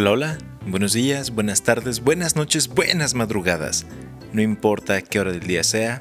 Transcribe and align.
Hola, 0.00 0.12
hola, 0.12 0.38
buenos 0.64 0.92
días, 0.92 1.32
buenas 1.32 1.64
tardes, 1.64 2.04
buenas 2.04 2.36
noches, 2.36 2.68
buenas 2.68 3.14
madrugadas. 3.14 3.84
No 4.32 4.40
importa 4.40 5.02
qué 5.02 5.18
hora 5.18 5.32
del 5.32 5.48
día 5.48 5.64
sea, 5.64 6.00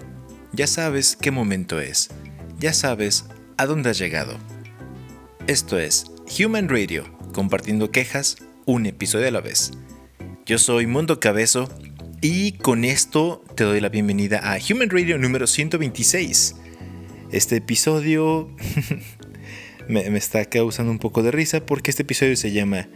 ya 0.54 0.68
sabes 0.68 1.16
qué 1.20 1.32
momento 1.32 1.82
es, 1.82 2.12
ya 2.60 2.74
sabes 2.74 3.26
a 3.58 3.66
dónde 3.66 3.90
has 3.90 3.98
llegado. 3.98 4.38
Esto 5.48 5.80
es 5.80 6.12
Human 6.40 6.70
Radio, 6.70 7.06
compartiendo 7.34 7.90
quejas 7.90 8.38
un 8.68 8.86
episodio 8.86 9.30
a 9.30 9.32
la 9.32 9.42
vez. 9.42 9.72
Yo 10.46 10.60
soy 10.60 10.86
Mundo 10.86 11.20
Cabezo 11.20 11.68
y 12.22 12.52
con 12.52 12.86
esto 12.86 13.44
te 13.56 13.64
doy 13.64 13.82
la 13.82 13.90
bienvenida 13.90 14.42
a 14.44 14.60
Human 14.60 14.92
Radio 14.92 15.18
número 15.18 15.48
126. 15.48 16.56
Este 17.32 17.56
episodio 17.56 18.56
me, 19.90 20.08
me 20.12 20.20
está 20.20 20.46
causando 20.46 20.92
un 20.92 21.00
poco 21.00 21.24
de 21.24 21.32
risa 21.32 21.66
porque 21.66 21.90
este 21.90 22.04
episodio 22.04 22.38
se 22.38 22.52
llama 22.52 22.88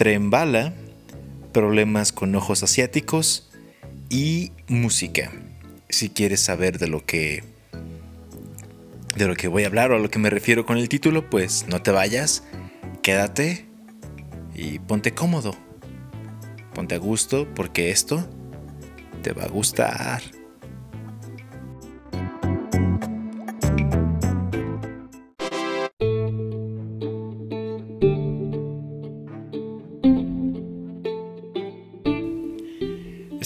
Tren 0.00 0.30
bala, 0.30 0.72
problemas 1.52 2.10
con 2.10 2.34
ojos 2.34 2.62
asiáticos 2.62 3.50
y 4.08 4.50
música. 4.66 5.30
Si 5.90 6.08
quieres 6.08 6.40
saber 6.40 6.78
de 6.78 6.88
lo 6.88 7.04
que 7.04 7.44
de 9.14 9.26
lo 9.26 9.36
que 9.36 9.46
voy 9.46 9.64
a 9.64 9.66
hablar 9.66 9.92
o 9.92 9.96
a 9.96 9.98
lo 9.98 10.08
que 10.08 10.18
me 10.18 10.30
refiero 10.30 10.64
con 10.64 10.78
el 10.78 10.88
título, 10.88 11.28
pues 11.28 11.66
no 11.68 11.82
te 11.82 11.90
vayas, 11.90 12.44
quédate 13.02 13.66
y 14.54 14.78
ponte 14.78 15.12
cómodo. 15.12 15.54
Ponte 16.72 16.94
a 16.94 16.98
gusto 16.98 17.46
porque 17.54 17.90
esto 17.90 18.26
te 19.20 19.34
va 19.34 19.42
a 19.42 19.48
gustar. 19.48 20.22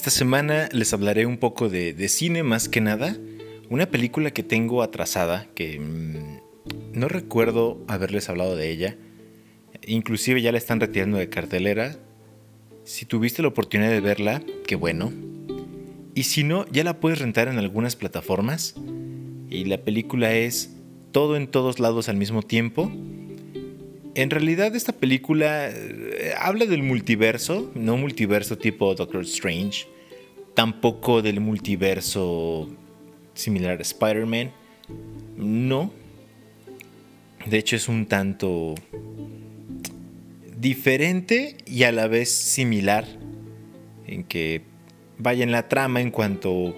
Esta 0.04 0.18
semana 0.18 0.68
les 0.70 0.92
hablaré 0.92 1.24
un 1.24 1.38
poco 1.38 1.70
de, 1.70 2.08
cine 2.10 2.42
más 2.42 2.68
que 2.68 2.82
nada. 2.82 3.16
Una 3.70 3.86
película 3.86 4.32
que 4.32 4.42
tengo 4.42 4.82
atrasada, 4.82 5.46
que 5.54 5.80
mm, 5.80 6.92
no 6.92 7.08
recuerdo 7.08 7.82
haberles 7.88 8.28
hablado 8.28 8.54
de 8.54 8.70
ella. 8.70 8.98
Inclusive 9.86 10.42
ya 10.42 10.52
la 10.52 10.58
están 10.58 10.78
retirando 10.78 11.16
de 11.16 11.30
cartelera. 11.30 11.96
Si 12.84 13.06
tuviste 13.06 13.40
la 13.40 13.48
oportunidad 13.48 13.88
de 13.88 14.02
verla, 14.02 14.42
qué 14.66 14.76
bueno. 14.76 15.10
Y 16.14 16.24
si 16.24 16.44
no, 16.44 16.66
ya 16.70 16.84
la 16.84 17.00
puedes 17.00 17.20
rentar 17.20 17.48
en 17.48 17.56
algunas 17.56 17.96
plataformas. 17.96 18.74
Y 19.48 19.64
la 19.64 19.78
película 19.78 20.34
es 20.34 20.76
Todo 21.12 21.34
en 21.34 21.46
todos 21.46 21.80
lados 21.80 22.10
al 22.10 22.18
mismo 22.18 22.42
tiempo. 22.42 22.92
En 24.14 24.28
realidad 24.28 24.76
esta 24.76 24.92
película 24.92 25.70
eh, 25.70 26.34
habla 26.38 26.66
del 26.66 26.82
multiverso, 26.82 27.72
no 27.74 27.96
multiverso 27.96 28.58
tipo 28.58 28.94
Doctor 28.94 29.22
Strange, 29.22 29.93
tampoco 30.54 31.20
del 31.20 31.40
multiverso 31.40 32.68
similar 33.34 33.78
a 33.78 33.82
Spider-Man. 33.82 34.52
No. 35.36 35.92
De 37.46 37.58
hecho 37.58 37.76
es 37.76 37.88
un 37.88 38.06
tanto 38.06 38.74
diferente 40.56 41.58
y 41.66 41.82
a 41.82 41.92
la 41.92 42.06
vez 42.06 42.30
similar 42.30 43.04
en 44.06 44.24
que 44.24 44.62
vaya 45.18 45.44
en 45.44 45.52
la 45.52 45.68
trama 45.68 46.00
en 46.00 46.10
cuanto 46.10 46.74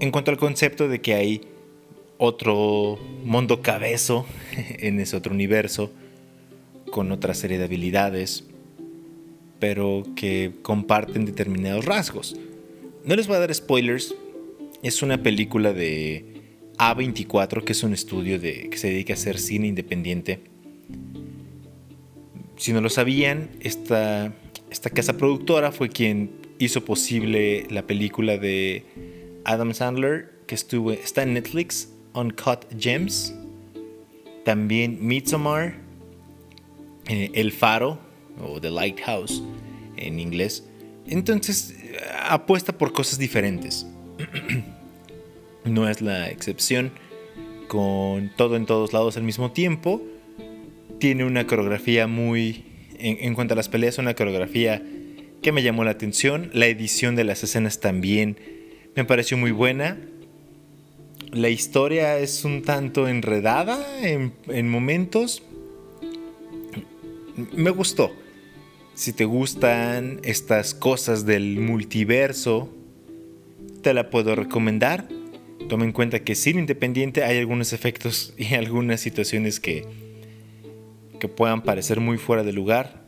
en 0.00 0.10
cuanto 0.10 0.30
al 0.30 0.36
concepto 0.36 0.88
de 0.88 1.00
que 1.00 1.14
hay 1.14 1.40
otro 2.18 2.98
mundo 3.24 3.62
cabezo 3.62 4.26
en 4.78 5.00
ese 5.00 5.16
otro 5.16 5.32
universo 5.32 5.90
con 6.90 7.12
otra 7.12 7.32
serie 7.32 7.56
de 7.56 7.64
habilidades 7.64 8.44
pero 9.60 10.04
que 10.16 10.52
comparten 10.62 11.26
determinados 11.26 11.84
rasgos. 11.84 12.34
No 13.04 13.14
les 13.14 13.28
voy 13.28 13.36
a 13.36 13.40
dar 13.40 13.54
spoilers. 13.54 14.14
Es 14.82 15.02
una 15.02 15.22
película 15.22 15.72
de 15.72 16.24
A24, 16.78 17.62
que 17.62 17.72
es 17.72 17.82
un 17.82 17.92
estudio 17.92 18.40
que 18.40 18.76
se 18.76 18.88
dedica 18.88 19.12
a 19.12 19.16
hacer 19.16 19.38
cine 19.38 19.68
independiente. 19.68 20.40
Si 22.56 22.72
no 22.72 22.80
lo 22.80 22.88
sabían, 22.88 23.50
esta, 23.60 24.32
esta 24.70 24.90
casa 24.90 25.16
productora 25.16 25.72
fue 25.72 25.90
quien 25.90 26.30
hizo 26.58 26.84
posible 26.84 27.66
la 27.70 27.86
película 27.86 28.38
de 28.38 28.84
Adam 29.44 29.72
Sandler, 29.74 30.30
que 30.46 30.54
estuvo, 30.54 30.92
está 30.92 31.22
en 31.22 31.34
Netflix, 31.34 31.90
Uncut 32.14 32.64
Gems. 32.78 33.34
También 34.44 35.06
Midsommar, 35.06 35.76
eh, 37.08 37.30
El 37.34 37.52
Faro, 37.52 37.98
o 38.42 38.60
The 38.60 38.70
Lighthouse 38.70 39.42
en 39.96 40.20
inglés. 40.20 40.64
Entonces 41.06 41.74
apuesta 42.28 42.76
por 42.76 42.92
cosas 42.92 43.18
diferentes. 43.18 43.86
no 45.64 45.88
es 45.88 46.00
la 46.00 46.30
excepción 46.30 46.92
con 47.68 48.32
todo 48.36 48.56
en 48.56 48.66
todos 48.66 48.92
lados 48.92 49.16
al 49.16 49.22
mismo 49.22 49.52
tiempo. 49.52 50.02
Tiene 50.98 51.24
una 51.24 51.46
coreografía 51.46 52.06
muy... 52.06 52.64
En, 53.02 53.34
cuanto 53.34 53.54
a 53.54 53.56
las 53.56 53.70
peleas, 53.70 53.96
una 53.96 54.14
coreografía 54.14 54.82
que 55.40 55.52
me 55.52 55.62
llamó 55.62 55.84
la 55.84 55.92
atención. 55.92 56.50
La 56.52 56.66
edición 56.66 57.16
de 57.16 57.24
las 57.24 57.42
escenas 57.42 57.80
también 57.80 58.36
me 58.94 59.06
pareció 59.06 59.38
muy 59.38 59.52
buena. 59.52 59.96
La 61.32 61.48
historia 61.48 62.18
es 62.18 62.44
un 62.44 62.60
tanto 62.60 63.08
enredada 63.08 63.82
en, 64.02 64.34
en 64.48 64.68
momentos. 64.68 65.42
Me 67.52 67.70
gustó. 67.70 68.12
Si 68.94 69.12
te 69.12 69.24
gustan 69.24 70.20
estas 70.24 70.74
cosas 70.74 71.24
del 71.24 71.58
multiverso, 71.58 72.68
te 73.82 73.94
la 73.94 74.10
puedo 74.10 74.34
recomendar. 74.34 75.08
Toma 75.68 75.84
en 75.84 75.92
cuenta 75.92 76.20
que 76.20 76.34
sin 76.34 76.58
independiente 76.58 77.24
hay 77.24 77.38
algunos 77.38 77.72
efectos 77.72 78.34
y 78.36 78.54
algunas 78.54 79.00
situaciones 79.00 79.60
que, 79.60 79.86
que 81.18 81.28
puedan 81.28 81.62
parecer 81.62 82.00
muy 82.00 82.18
fuera 82.18 82.42
de 82.42 82.52
lugar, 82.52 83.04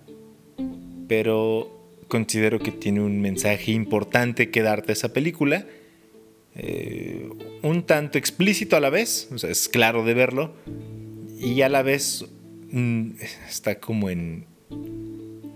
pero 1.09 1.83
considero 2.09 2.59
que 2.59 2.71
tiene 2.71 3.01
un 3.01 3.21
mensaje 3.21 3.73
importante 3.73 4.51
que 4.51 4.63
darte 4.63 4.93
esa 4.93 5.13
película. 5.13 5.67
Eh, 6.55 7.31
un 7.63 7.85
tanto 7.85 8.19
explícito 8.19 8.77
a 8.77 8.81
la 8.81 8.91
vez, 8.91 9.29
o 9.33 9.39
sea, 9.39 9.51
es 9.51 9.69
claro 9.69 10.05
de 10.05 10.15
verlo, 10.15 10.55
y 11.41 11.63
a 11.63 11.69
la 11.69 11.83
vez 11.83 12.27
mm, 12.71 13.13
está 13.49 13.81
como 13.81 14.11
en, 14.11 14.45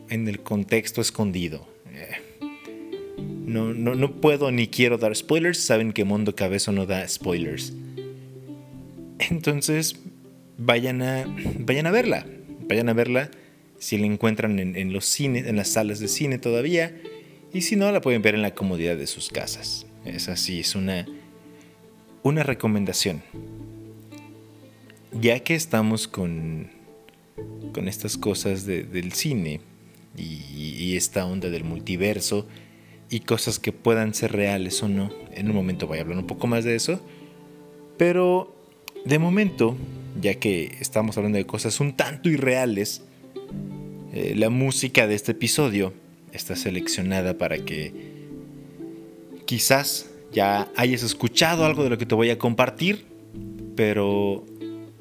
en 0.08 0.28
el 0.28 0.40
contexto 0.40 1.00
escondido. 1.00 1.66
Eh, 1.92 2.16
no, 3.46 3.72
no, 3.72 3.94
no, 3.94 4.20
puedo 4.20 4.50
ni 4.50 4.68
quiero 4.68 4.98
dar 4.98 5.14
spoilers. 5.14 5.58
Saben 5.58 5.92
que 5.92 6.04
Mundo 6.04 6.34
Cabezo 6.34 6.72
no 6.72 6.86
da 6.86 7.06
spoilers. 7.06 7.72
Entonces, 9.18 9.96
vayan 10.58 11.02
a, 11.02 11.24
vayan 11.60 11.86
a 11.86 11.90
verla. 11.90 12.26
Vayan 12.68 12.88
a 12.88 12.92
verla 12.92 13.30
si 13.78 13.98
la 13.98 14.06
encuentran 14.06 14.58
en, 14.58 14.92
los 14.92 15.04
cines, 15.04 15.46
en 15.46 15.56
las 15.56 15.68
salas 15.68 16.00
de 16.00 16.08
cine 16.08 16.38
todavía. 16.38 16.96
Y 17.52 17.62
si 17.62 17.76
no, 17.76 17.90
la 17.92 18.00
pueden 18.00 18.22
ver 18.22 18.34
en 18.34 18.42
la 18.42 18.54
comodidad 18.54 18.96
de 18.96 19.06
sus 19.06 19.28
casas. 19.28 19.86
Es 20.04 20.28
así, 20.28 20.60
es 20.60 20.74
una, 20.74 21.06
una 22.22 22.42
recomendación. 22.42 23.22
Ya 25.12 25.40
que 25.40 25.54
estamos 25.54 26.08
con, 26.08 26.68
con 27.72 27.88
estas 27.88 28.16
cosas 28.16 28.66
del 28.66 29.12
cine, 29.12 29.60
y, 30.16 30.96
esta 30.96 31.26
onda 31.26 31.50
del 31.50 31.64
multiverso 31.64 32.46
y 33.10 33.20
cosas 33.20 33.58
que 33.58 33.70
puedan 33.70 34.14
ser 34.14 34.32
reales 34.32 34.82
o 34.82 34.88
no. 34.88 35.10
En 35.32 35.50
un 35.50 35.54
momento 35.54 35.86
voy 35.86 35.98
a 35.98 36.00
hablar 36.00 36.16
un 36.16 36.26
poco 36.26 36.46
más 36.46 36.64
de 36.64 36.74
eso. 36.74 37.00
Pero 37.98 38.54
de 39.04 39.18
momento, 39.18 39.76
ya 40.20 40.34
que 40.34 40.76
estamos 40.80 41.18
hablando 41.18 41.36
de 41.36 41.44
cosas 41.44 41.80
un 41.80 41.92
tanto 41.96 42.30
irreales, 42.30 43.02
eh, 44.14 44.32
la 44.36 44.48
música 44.48 45.06
de 45.06 45.14
este 45.14 45.32
episodio 45.32 45.92
está 46.32 46.56
seleccionada 46.56 47.36
para 47.36 47.58
que 47.58 47.92
quizás 49.44 50.10
ya 50.32 50.70
hayas 50.76 51.02
escuchado 51.02 51.66
algo 51.66 51.84
de 51.84 51.90
lo 51.90 51.98
que 51.98 52.06
te 52.06 52.14
voy 52.14 52.30
a 52.30 52.38
compartir, 52.38 53.04
pero 53.76 54.46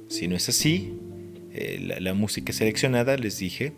si 0.10 0.28
no 0.28 0.36
es 0.36 0.50
así, 0.50 0.94
eh, 1.54 1.98
la 2.02 2.14
música 2.14 2.52
seleccionada, 2.52 3.16
les 3.16 3.40
dije, 3.40 3.74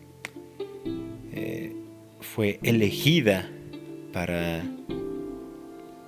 fue 2.19 2.59
elegida 2.63 3.49
para, 4.13 4.63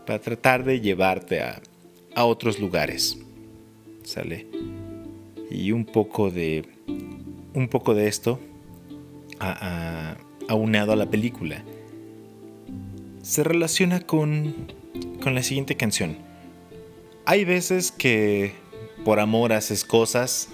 para 0.06 0.20
tratar 0.20 0.64
de 0.64 0.82
llevarte 0.82 1.42
a, 1.42 1.62
a 2.16 2.26
otros 2.26 2.60
lugares. 2.60 3.18
¿Sale? 4.04 4.48
Y 5.52 5.72
un 5.72 5.86
poco 5.86 6.30
de, 6.30 6.66
un 7.54 7.68
poco 7.68 7.94
de 7.94 8.08
esto 8.08 8.40
a, 9.40 10.16
aunado 10.48 10.92
a 10.92 10.96
la 10.96 11.10
película 11.10 11.64
se 13.22 13.44
relaciona 13.44 14.02
con, 14.02 14.56
con 15.22 15.36
la 15.36 15.44
siguiente 15.44 15.76
canción. 15.76 16.18
Hay 17.26 17.46
veces 17.46 17.92
que 17.92 18.54
por 19.06 19.20
amor 19.20 19.54
haces 19.54 19.86
cosas, 19.86 20.50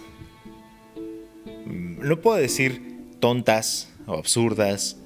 mm, 1.66 2.08
no 2.08 2.20
puedo 2.20 2.38
decir 2.38 2.82
tontas, 3.20 3.90
absurdas, 4.14 4.98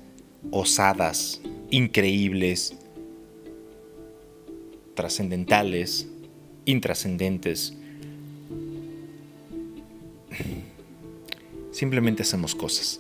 osadas, 0.52 1.42
increíbles, 1.70 2.76
trascendentales, 4.96 6.08
intrascendentes. 6.66 7.74
Simplemente 11.72 12.24
hacemos 12.24 12.56
cosas. 12.56 13.00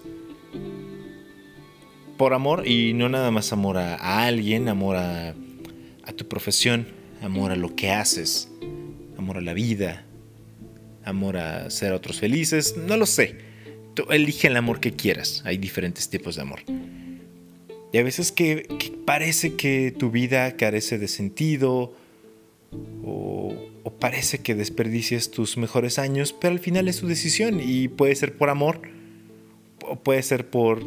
Por 2.17 2.33
amor 2.33 2.67
y 2.67 2.93
no 2.93 3.09
nada 3.09 3.31
más 3.31 3.51
amor 3.53 3.77
a, 3.77 4.25
alguien, 4.25 4.67
amor 4.69 4.95
a, 4.97 5.33
a 6.03 6.11
tu 6.13 6.27
profesión, 6.27 6.87
amor 7.21 7.51
a 7.51 7.55
lo 7.55 7.75
que 7.75 7.91
haces, 7.91 8.49
amor 9.17 9.37
a 9.37 9.41
la 9.41 9.53
vida, 9.53 10.05
amor 11.03 11.37
a 11.37 11.69
ser 11.69 11.93
otros 11.93 12.19
felices, 12.19 12.75
no 12.77 12.97
lo 12.97 13.05
sé. 13.05 13.48
Tú 13.93 14.05
elige 14.11 14.47
el 14.47 14.57
amor 14.57 14.79
que 14.79 14.93
quieras, 14.93 15.41
hay 15.45 15.57
diferentes 15.57 16.09
tipos 16.09 16.35
de 16.35 16.41
amor. 16.41 16.59
Y 17.91 17.97
a 17.97 18.03
veces 18.03 18.31
que, 18.31 18.67
parece 19.05 19.55
que 19.55 19.91
tu 19.91 20.11
vida 20.11 20.55
carece 20.55 20.99
de 20.99 21.07
sentido 21.07 21.93
o, 23.03 23.55
o, 23.83 23.93
parece 23.93 24.39
que 24.39 24.53
desperdicias 24.53 25.31
tus 25.31 25.57
mejores 25.57 25.97
años, 25.97 26.33
pero 26.33 26.53
al 26.53 26.59
final 26.59 26.87
es 26.87 26.99
tu 26.99 27.07
decisión 27.07 27.59
y 27.63 27.87
puede 27.87 28.15
ser 28.15 28.37
por 28.37 28.49
amor 28.49 28.81
o 29.81 29.95
puede 29.95 30.21
ser 30.21 30.49
por, 30.49 30.83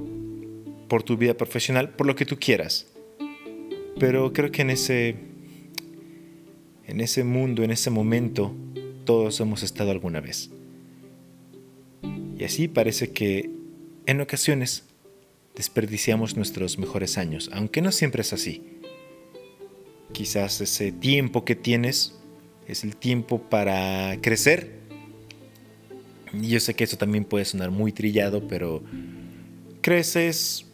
por 0.88 1.02
tu 1.02 1.16
vida 1.16 1.34
profesional, 1.34 1.90
por 1.90 2.06
lo 2.06 2.14
que 2.14 2.24
tú 2.24 2.38
quieras. 2.38 2.86
Pero 3.98 4.32
creo 4.32 4.52
que 4.52 4.62
en 4.62 4.70
ese, 4.70 5.16
en 6.86 7.00
ese 7.00 7.24
mundo, 7.24 7.64
en 7.64 7.72
ese 7.72 7.90
momento, 7.90 8.54
todos 9.04 9.40
hemos 9.40 9.62
estado 9.62 9.90
alguna 9.90 10.20
vez. 10.20 10.50
Y 12.38 12.44
así 12.44 12.68
parece 12.68 13.12
que 13.12 13.50
en 14.06 14.20
ocasiones 14.20 14.84
desperdiciamos 15.54 16.36
nuestros 16.36 16.78
mejores 16.78 17.18
años, 17.18 17.50
aunque 17.52 17.82
no 17.82 17.92
siempre 17.92 18.22
es 18.22 18.32
así. 18.32 18.62
Quizás 20.12 20.60
ese 20.60 20.92
tiempo 20.92 21.44
que 21.44 21.54
tienes 21.54 22.18
es 22.66 22.84
el 22.84 22.96
tiempo 22.96 23.42
para 23.42 24.16
crecer. 24.20 24.80
Y 26.32 26.48
yo 26.48 26.60
sé 26.60 26.74
que 26.74 26.84
eso 26.84 26.96
también 26.96 27.24
puede 27.24 27.44
sonar 27.44 27.70
muy 27.70 27.92
trillado, 27.92 28.46
pero 28.48 28.82
creces 29.80 30.66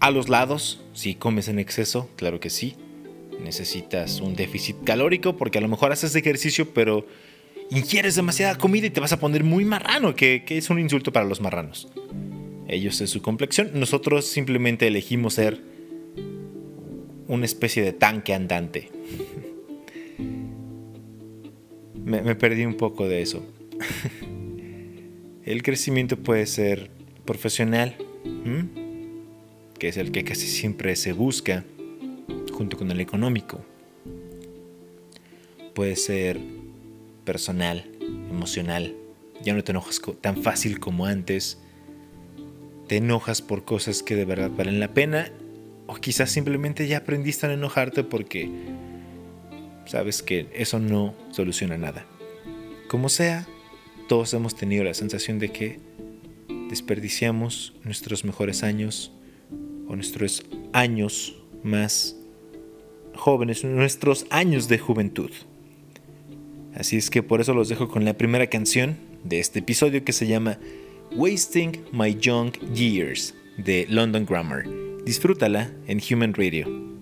a 0.00 0.10
los 0.10 0.28
lados, 0.28 0.80
si 0.92 1.14
comes 1.14 1.48
en 1.48 1.58
exceso, 1.58 2.10
claro 2.16 2.40
que 2.40 2.50
sí. 2.50 2.76
Necesitas 3.40 4.20
un 4.20 4.36
déficit 4.36 4.76
calórico 4.84 5.36
porque 5.36 5.58
a 5.58 5.60
lo 5.60 5.68
mejor 5.68 5.92
haces 5.92 6.14
ejercicio, 6.14 6.72
pero 6.72 7.06
ingieres 7.70 8.14
demasiada 8.14 8.56
comida 8.56 8.86
y 8.86 8.90
te 8.90 9.00
vas 9.00 9.12
a 9.12 9.20
poner 9.20 9.44
muy 9.44 9.64
marrano, 9.64 10.14
que, 10.14 10.44
es 10.48 10.70
un 10.70 10.78
insulto 10.78 11.12
para 11.12 11.26
los 11.26 11.40
marranos. 11.40 11.88
Ellos 12.68 13.00
es 13.00 13.10
su 13.10 13.22
complexión, 13.22 13.70
nosotros 13.74 14.26
simplemente 14.26 14.86
elegimos 14.86 15.34
ser 15.34 15.60
una 17.28 17.44
especie 17.44 17.82
de 17.82 17.92
tanque 17.92 18.34
andante. 18.34 18.90
me, 22.04 22.34
perdí 22.34 22.64
un 22.64 22.76
poco 22.76 23.08
de 23.08 23.22
eso. 23.22 23.44
el 25.44 25.62
crecimiento 25.62 26.16
puede 26.16 26.46
ser 26.46 26.90
profesional, 27.24 27.96
que 29.78 29.88
es 29.88 29.96
el 29.96 30.12
que 30.12 30.24
casi 30.24 30.46
siempre 30.46 30.96
se 30.96 31.12
busca, 31.12 31.64
junto 32.52 32.76
con 32.76 32.90
el 32.90 33.00
económico. 33.00 33.64
Puede 35.74 35.96
ser 35.96 36.38
personal, 37.24 37.84
emocional. 38.30 38.94
Ya 39.42 39.54
no 39.54 39.64
te 39.64 39.72
enojas 39.72 40.00
tan 40.20 40.42
fácil 40.42 40.80
como 40.80 41.06
antes 41.06 41.58
te 42.86 42.98
enojas 42.98 43.42
por 43.42 43.64
cosas 43.64 44.02
que 44.02 44.14
de 44.14 44.24
verdad 44.24 44.50
valen 44.50 44.80
la 44.80 44.92
pena 44.92 45.30
o 45.86 45.94
quizás 45.94 46.30
simplemente 46.30 46.86
ya 46.86 46.98
aprendiste 46.98 47.46
a 47.46 47.52
enojarte 47.52 48.04
porque 48.04 48.50
sabes 49.86 50.22
que 50.22 50.48
eso 50.54 50.78
no 50.78 51.14
soluciona 51.30 51.78
nada. 51.78 52.06
Como 52.88 53.08
sea, 53.08 53.46
todos 54.08 54.34
hemos 54.34 54.54
tenido 54.54 54.84
la 54.84 54.94
sensación 54.94 55.38
de 55.38 55.50
que 55.50 55.80
desperdiciamos 56.68 57.74
nuestros 57.84 58.24
mejores 58.24 58.62
años 58.62 59.12
o 59.88 59.96
nuestros 59.96 60.44
años 60.72 61.36
más 61.62 62.16
jóvenes, 63.14 63.64
nuestros 63.64 64.26
años 64.30 64.68
de 64.68 64.78
juventud. 64.78 65.30
Así 66.74 66.96
es 66.96 67.10
que 67.10 67.22
por 67.22 67.40
eso 67.40 67.54
los 67.54 67.68
dejo 67.68 67.88
con 67.88 68.04
la 68.04 68.14
primera 68.14 68.48
canción 68.48 68.96
de 69.22 69.40
este 69.40 69.60
episodio 69.60 70.04
que 70.04 70.12
se 70.12 70.26
llama 70.26 70.58
Wasting 71.12 71.84
My 71.92 72.14
Young 72.14 72.52
Years 72.74 73.34
de 73.56 73.86
London 73.88 74.26
Grammar. 74.26 74.64
Disfrútala 75.04 75.70
en 75.86 76.00
Human 76.10 76.34
Radio. 76.34 76.93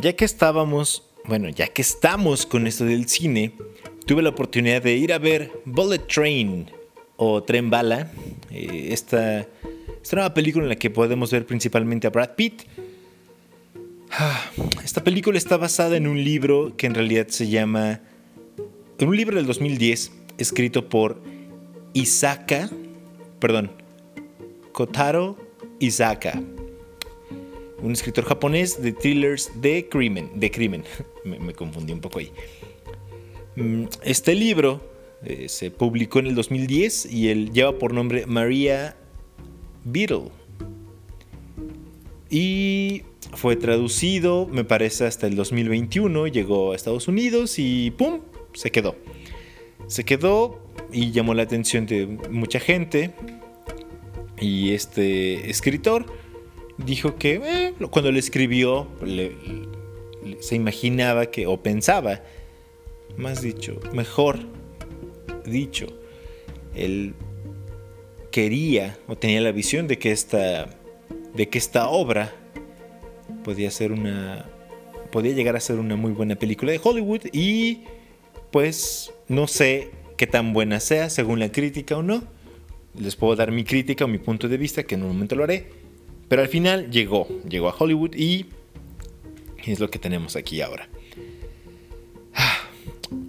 Ya 0.00 0.12
que 0.12 0.24
estábamos, 0.24 1.02
bueno, 1.24 1.48
ya 1.48 1.66
que 1.66 1.82
estamos 1.82 2.46
con 2.46 2.68
esto 2.68 2.84
del 2.84 3.08
cine, 3.08 3.52
tuve 4.06 4.22
la 4.22 4.28
oportunidad 4.28 4.80
de 4.80 4.96
ir 4.96 5.12
a 5.12 5.18
ver 5.18 5.50
Bullet 5.64 5.98
Train 6.06 6.70
o 7.16 7.42
Tren 7.42 7.68
Bala, 7.68 8.12
eh, 8.52 8.90
esta, 8.92 9.40
esta 10.00 10.16
nueva 10.16 10.34
película 10.34 10.64
en 10.64 10.68
la 10.68 10.76
que 10.76 10.88
podemos 10.88 11.32
ver 11.32 11.46
principalmente 11.46 12.06
a 12.06 12.10
Brad 12.10 12.36
Pitt. 12.36 12.62
Ah, 14.12 14.40
esta 14.84 15.02
película 15.02 15.36
está 15.36 15.56
basada 15.56 15.96
en 15.96 16.06
un 16.06 16.22
libro 16.22 16.76
que 16.76 16.86
en 16.86 16.94
realidad 16.94 17.26
se 17.26 17.48
llama, 17.48 18.00
un 19.00 19.16
libro 19.16 19.36
del 19.36 19.46
2010 19.46 20.12
escrito 20.38 20.88
por 20.88 21.20
Isaka, 21.92 22.70
perdón, 23.40 23.72
Kotaro 24.70 25.36
Isaka 25.80 26.40
un 27.80 27.92
escritor 27.92 28.24
japonés 28.24 28.80
de 28.82 28.92
thrillers 28.92 29.50
de 29.60 29.88
crimen. 29.88 30.30
De 30.34 30.50
crimen. 30.50 30.84
me, 31.24 31.52
confundí 31.52 31.92
un 31.92 32.00
poco 32.00 32.18
ahí. 32.18 32.32
Mm, 33.56 33.84
este 34.02 34.34
libro 34.34 34.80
eh, 35.24 35.48
se 35.48 35.70
publicó 35.70 36.18
en 36.20 36.28
el 36.28 36.34
2010 36.34 37.12
y 37.12 37.28
él 37.28 37.52
lleva 37.52 37.78
por 37.78 37.92
nombre 37.92 38.26
Maria 38.26 38.96
Beetle. 39.84 40.30
Y 42.30 43.02
fue 43.34 43.56
traducido, 43.56 44.46
me 44.46 44.64
parece, 44.64 45.06
hasta 45.06 45.26
el 45.26 45.36
2021. 45.36 46.26
Llegó 46.26 46.72
a 46.72 46.76
Estados 46.76 47.08
Unidos 47.08 47.58
y 47.58 47.90
¡pum! 47.92 48.20
Se 48.54 48.70
quedó. 48.70 48.96
Se 49.86 50.04
quedó 50.04 50.60
y 50.92 51.10
llamó 51.12 51.34
la 51.34 51.42
atención 51.42 51.86
de 51.86 52.06
mucha 52.30 52.60
gente. 52.60 53.12
Y 54.40 54.72
este 54.72 55.50
escritor 55.50 56.06
dijo 56.78 57.16
que 57.16 57.74
cuando 57.90 58.10
le 58.10 58.18
escribió 58.18 58.88
se 60.40 60.56
imaginaba 60.56 61.26
que, 61.26 61.46
o 61.46 61.62
pensaba, 61.62 62.22
más 63.16 63.42
dicho, 63.42 63.80
mejor 63.92 64.38
dicho, 65.44 65.86
él 66.74 67.14
quería 68.30 68.98
o 69.08 69.16
tenía 69.16 69.40
la 69.40 69.52
visión 69.52 69.88
de 69.88 69.98
que 69.98 70.12
esta, 70.12 70.68
de 71.34 71.48
que 71.48 71.58
esta 71.58 71.88
obra 71.88 72.34
podía 73.42 73.70
ser 73.70 73.92
una, 73.92 74.46
podía 75.10 75.32
llegar 75.32 75.56
a 75.56 75.60
ser 75.60 75.78
una 75.78 75.96
muy 75.96 76.12
buena 76.12 76.36
película 76.36 76.72
de 76.72 76.80
Hollywood 76.82 77.22
y 77.32 77.84
pues 78.50 79.12
no 79.28 79.46
sé 79.46 79.90
qué 80.16 80.26
tan 80.26 80.52
buena 80.52 80.80
sea 80.80 81.10
según 81.10 81.40
la 81.40 81.50
crítica 81.50 81.96
o 81.96 82.02
no. 82.02 82.22
Les 82.98 83.16
puedo 83.16 83.36
dar 83.36 83.52
mi 83.52 83.64
crítica 83.64 84.04
o 84.04 84.08
mi 84.08 84.18
punto 84.18 84.48
de 84.48 84.56
vista, 84.56 84.82
que 84.82 84.96
en 84.96 85.02
un 85.02 85.08
momento 85.08 85.36
lo 85.36 85.44
haré. 85.44 85.77
Pero 86.28 86.42
al 86.42 86.48
final 86.48 86.90
llegó, 86.90 87.26
llegó 87.48 87.68
a 87.68 87.74
Hollywood 87.76 88.14
y 88.14 88.46
es 89.66 89.80
lo 89.80 89.90
que 89.90 89.98
tenemos 89.98 90.36
aquí 90.36 90.60
ahora. 90.60 90.88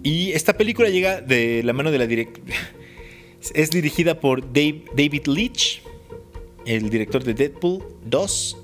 Y 0.02 0.32
esta 0.32 0.56
película 0.56 0.88
llega 0.88 1.20
de 1.20 1.62
la 1.62 1.72
mano 1.72 1.90
de 1.90 1.98
la 1.98 2.06
directora. 2.06 2.54
Es 3.54 3.70
dirigida 3.70 4.20
por 4.20 4.52
David 4.52 5.26
Leitch, 5.26 5.82
el 6.66 6.90
director 6.90 7.24
de 7.24 7.32
Deadpool 7.32 7.82
2 8.04 8.56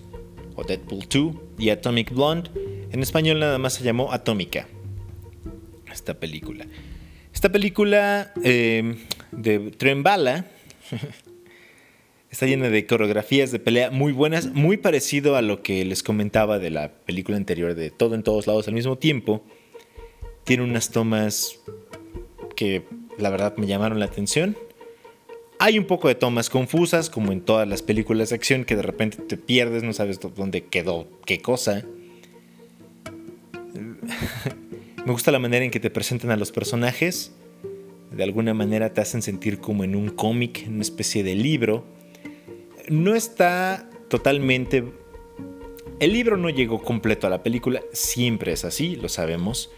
o 0.55 0.65
Deadpool 0.65 1.07
2 1.09 1.35
y 1.59 1.71
Atomic 1.71 2.13
Blonde. 2.13 2.51
En 2.93 3.03
español 3.03 3.41
nada 3.41 3.57
más 3.57 3.73
se 3.73 3.85
llamó 3.85 4.13
Atómica. 4.13 4.69
Esta 5.91 6.13
película. 6.13 6.67
Esta 7.33 7.51
película 7.51 8.35
eh, 8.45 8.97
de 9.33 9.71
Tren 9.71 10.03
Bala 10.03 10.45
Está 12.31 12.47
llena 12.47 12.69
de 12.69 12.87
coreografías 12.87 13.53
de 13.53 13.61
pelea 13.61 13.91
muy 13.91 14.13
buenas, 14.13 14.53
muy 14.53 14.77
parecido 14.77 15.37
a 15.37 15.43
lo 15.43 15.63
que 15.63 15.85
les 15.85 16.03
comentaba 16.03 16.59
de 16.59 16.71
la 16.71 16.93
película 16.93 17.37
anterior 17.37 17.75
de 17.75 17.91
Todo 17.91 18.15
en 18.15 18.23
todos 18.23 18.47
lados 18.47 18.67
al 18.69 18.75
mismo 18.75 18.99
tiempo. 18.99 19.45
Tiene 20.45 20.65
unas 20.65 20.91
tomas 20.91 21.61
que 22.57 22.83
la 23.17 23.31
verdad 23.31 23.57
me 23.57 23.67
llamaron 23.67 24.01
la 24.01 24.07
atención. 24.07 24.57
Hay 25.59 25.79
un 25.79 25.87
poco 25.87 26.09
de 26.09 26.17
tomas 26.17 26.51
confusas, 26.51 27.09
como 27.09 27.33
en 27.33 27.41
todas 27.41 27.67
las 27.67 27.81
películas 27.81 28.29
de 28.31 28.35
acción, 28.35 28.65
que 28.65 28.77
de 28.77 28.83
repente 28.83 29.19
te 29.19 29.37
pierdes, 29.39 29.83
no 29.83 29.93
sabes 29.93 30.21
dónde 30.21 30.65
quedó 30.65 31.09
qué 31.25 31.41
cosa. 31.41 31.85
me 35.07 35.13
gusta 35.13 35.31
la 35.31 35.39
manera 35.39 35.65
en 35.65 35.71
que 35.71 35.81
te 35.81 35.91
presentan 35.91 36.33
a 36.33 36.37
los 36.37 36.53
personajes. 36.53 37.33
De 38.11 38.23
alguna 38.25 38.53
manera 38.53 38.93
te 38.93 39.01
hacen 39.01 39.23
sentir 39.23 39.59
como 39.59 39.85
en 39.85 39.97
un 39.97 40.11
cómic, 40.11 40.65
en 40.67 40.75
una 40.75 40.83
especie 40.83 41.23
de 41.23 41.35
libro 41.35 41.96
no 42.89 43.15
está 43.15 43.89
totalmente... 44.09 44.85
El 45.99 46.13
libro 46.13 46.37
no 46.37 46.51
llegó 46.51 46.83
completo 46.83 47.27
a 47.27 47.31
la 47.31 47.43
película, 47.43 47.81
siempre 47.93 48.53
es 48.53 48.65
así, 48.67 48.97
lo 48.97 49.09
sabemos. 49.09 49.71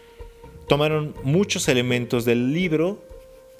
Tomaron 0.67 1.15
muchos 1.23 1.69
elementos 1.69 2.25
del 2.25 2.53
libro, 2.53 3.05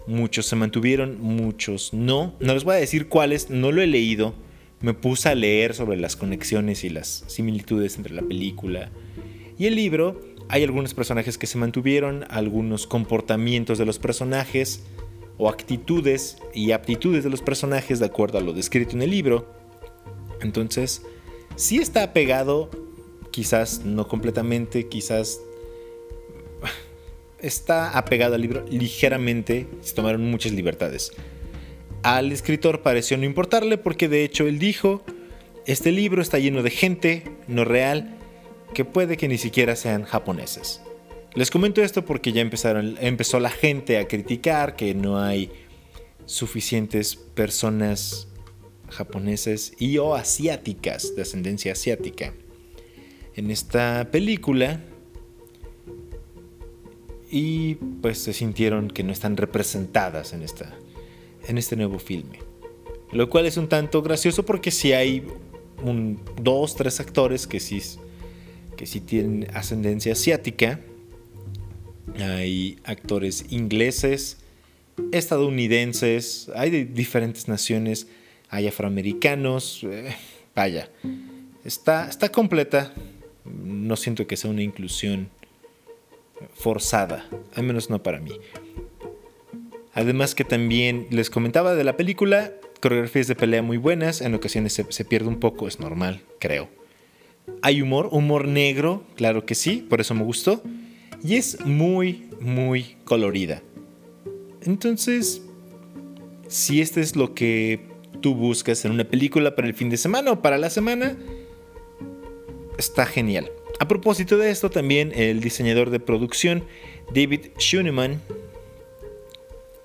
muchos 0.09 0.47
se 0.47 0.57
mantuvieron, 0.57 1.21
muchos 1.21 1.93
no. 1.93 2.35
No 2.41 2.55
les 2.55 2.65
voy 2.65 2.75
a 2.75 2.79
decir 2.79 3.09
cuáles, 3.09 3.49
no 3.49 3.71
lo 3.71 3.81
he 3.81 3.87
leído. 3.87 4.35
Me 4.81 4.93
puse 4.93 5.29
a 5.29 5.35
leer 5.37 5.75
sobre 5.75 5.99
las 5.99 6.17
conexiones 6.17 6.83
y 6.83 6.89
las 6.89 7.25
similitudes 7.29 7.97
entre 7.97 8.15
la 8.15 8.23
película 8.23 8.91
y 9.59 9.67
el 9.67 9.77
libro. 9.77 10.21
Hay 10.49 10.65
algunos 10.65 10.95
personajes 10.95 11.37
que 11.39 11.47
se 11.47 11.59
mantuvieron, 11.59 12.25
algunos 12.31 12.87
comportamientos 12.87 13.79
de 13.79 13.87
los 13.87 13.99
personajes 13.99 14.83
o 15.39 15.49
actitudes 15.49 16.37
y 16.53 16.73
aptitudes 16.73 17.25
de 17.25 17.31
los 17.31 17.41
personajes 17.41 18.01
de 18.01 18.07
acuerdo 18.07 18.39
a 18.39 18.41
lo 18.41 18.53
descrito 18.53 18.93
en 18.93 19.03
el 19.03 19.11
libro. 19.11 19.47
Entonces, 20.43 21.03
sí 21.57 21.79
está 21.79 22.03
apegado, 22.03 22.71
quizás 23.31 23.85
no 23.85 24.09
completamente, 24.09 24.89
quizás 24.89 25.41
está 27.41 27.97
apegado 27.97 28.35
al 28.35 28.43
libro 28.43 28.65
ligeramente, 28.69 29.69
se 29.81 29.95
tomaron 29.95 30.29
muchas 30.29 30.53
libertades. 30.53 31.13
Al 32.03 32.31
escritor 32.33 32.83
pareció 32.83 33.17
no 33.17 33.25
importarle 33.25 33.79
porque 33.79 34.09
de 34.09 34.25
hecho 34.25 34.47
él 34.47 34.59
dijo, 34.59 35.03
este 35.67 35.93
libro 35.93 36.23
está 36.23 36.39
lleno 36.39 36.63
de 36.63 36.71
gente 36.71 37.25
no 37.47 37.65
real 37.65 38.17
que 38.75 38.85
puede 38.85 39.17
que 39.17 39.29
ni 39.29 39.39
siquiera 39.39 39.77
sean 39.77 40.05
japoneses. 40.05 40.81
Les 41.35 41.51
comento 41.51 41.83
esto 41.83 42.05
porque 42.05 42.33
ya 42.33 42.41
empezaron, 42.41 42.97
empezó 43.01 43.39
la 43.39 43.51
gente 43.51 43.99
a 43.99 44.09
criticar 44.09 44.77
que 44.77 44.95
no 44.95 45.21
hay 45.21 45.51
suficientes 46.27 47.17
personas 47.17 48.29
japonesas 48.89 49.73
y 49.79 49.99
o 49.99 50.15
asiáticas 50.15 51.15
de 51.15 51.23
ascendencia 51.23 51.73
asiática 51.73 52.33
en 53.35 53.51
esta 53.51 54.11
película 54.11 54.81
y 57.31 57.75
pues 57.75 58.19
se 58.19 58.33
sintieron 58.33 58.89
que 58.89 59.05
no 59.05 59.13
están 59.13 59.37
representadas 59.37 60.33
en, 60.33 60.43
esta, 60.43 60.75
en 61.47 61.59
este 61.59 61.77
nuevo 61.77 61.99
filme. 61.99 62.39
Lo 63.13 63.29
cual 63.29 63.47
es 63.47 63.57
un 63.57 63.69
tanto 63.69 64.03
gracioso 64.03 64.45
porque 64.45 64.71
si 64.71 64.93
hay 64.93 65.27
dos, 66.41 66.75
tres 66.75 67.01
actores 67.01 67.47
que 67.47 67.61
sí, 67.61 67.81
que 68.77 68.87
sí 68.87 69.01
tienen 69.01 69.47
ascendencia 69.55 70.13
asiática 70.13 70.81
hay 72.19 72.79
actores 72.85 73.47
ingleses, 73.51 74.39
estadounidenses, 75.13 76.51
hay 76.55 76.71
de 76.71 76.85
diferentes 76.85 77.49
naciones, 77.49 78.09
hay 78.49 78.67
afroamericanos, 78.67 79.85
eh, 79.85 80.15
vaya, 80.55 80.91
está, 81.65 82.09
está 82.09 82.31
completa, 82.31 82.93
no 83.45 83.97
siento 83.97 84.27
que 84.27 84.37
sea 84.37 84.51
una 84.51 84.63
inclusión 84.63 85.29
forzada, 86.55 87.29
al 87.55 87.65
menos 87.65 87.91
no 87.91 88.03
para 88.03 88.21
mí. 88.21 88.33
Además 89.93 90.35
que 90.35 90.45
también 90.45 91.09
les 91.11 91.31
comentaba 91.31 91.75
de 91.75 91.85
la 91.85 91.97
película, 91.97 92.53
coreografías 92.81 93.27
de 93.27 93.35
pelea 93.35 93.63
muy 93.63 93.77
buenas, 93.77 94.21
en 94.21 94.35
ocasiones 94.35 94.73
se, 94.73 94.87
se, 94.91 95.05
pierde 95.05 95.29
un 95.29 95.41
poco, 95.41 95.67
es 95.67 95.81
normal, 95.81 96.23
creo. 96.39 96.69
Hay 97.63 97.83
humor, 97.83 98.09
humor 98.13 98.47
negro, 98.47 99.03
claro 99.17 99.45
que 99.47 99.55
sí, 99.55 99.85
por 99.89 100.01
eso 100.01 100.15
me 100.15 100.23
gustó 100.23 100.63
y 101.23 101.37
es 101.37 101.65
muy, 101.65 102.31
muy 102.41 102.97
colorida. 103.05 103.63
Entonces, 104.63 105.43
si 106.49 106.81
este 106.81 107.01
es 107.01 107.17
lo 107.17 107.35
que 107.35 107.81
tú 108.21 108.35
buscas 108.35 108.85
en 108.85 108.93
una 108.93 109.05
película 109.05 109.55
para 109.55 109.69
el 109.69 109.75
fin 109.75 109.91
de 109.91 109.97
semana 109.97 110.33
o 110.33 110.43
para 110.43 110.59
la 110.59 110.71
semana, 110.71 111.17
está 112.79 113.07
genial. 113.07 113.51
a 113.81 113.87
propósito 113.87 114.39
de 114.39 114.51
esto, 114.51 114.71
también 114.71 115.13
el 115.15 115.41
diseñador 115.41 115.91
de 115.91 116.01
producción, 116.01 116.65
David 117.15 117.53
Schuneman, 117.59 118.21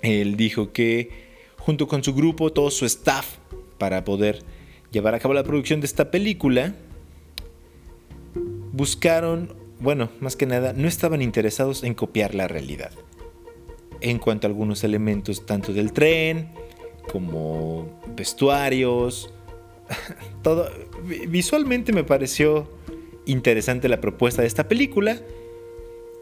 él 0.02 0.36
dijo 0.36 0.72
que 0.74 1.10
junto 1.58 1.88
con 1.88 2.04
su 2.04 2.13
grupo, 2.13 2.52
todo 2.52 2.72
su 2.72 2.86
staff, 2.86 3.38
para 3.78 4.04
poder 4.04 4.40
llevar 4.92 5.16
a 5.16 5.20
cabo 5.20 5.34
la 5.34 5.44
producción 5.44 5.80
de 5.80 5.86
esta 5.86 6.10
película, 6.12 6.75
buscaron, 8.72 9.54
bueno, 9.84 10.10
más 10.22 10.38
que 10.38 10.46
nada, 10.46 10.72
no 10.72 10.88
estaban 10.88 11.22
interesados 11.22 11.84
en 11.84 11.94
copiar 11.94 12.34
la 12.36 12.48
realidad. 12.48 12.92
En 14.00 14.18
cuanto 14.18 14.48
a 14.48 14.50
algunos 14.50 14.86
elementos 14.86 15.46
tanto 15.46 15.74
del 15.74 15.92
tren, 15.92 16.52
como 17.12 18.00
vestuarios, 18.16 19.34
todo 20.42 20.70
visualmente 21.28 21.92
me 21.92 22.06
pareció 22.06 22.70
interesante 23.25 23.90
la 23.90 24.00
propuesta 24.00 24.42
de 24.42 24.48
esta 24.48 24.70
película. 24.70 25.20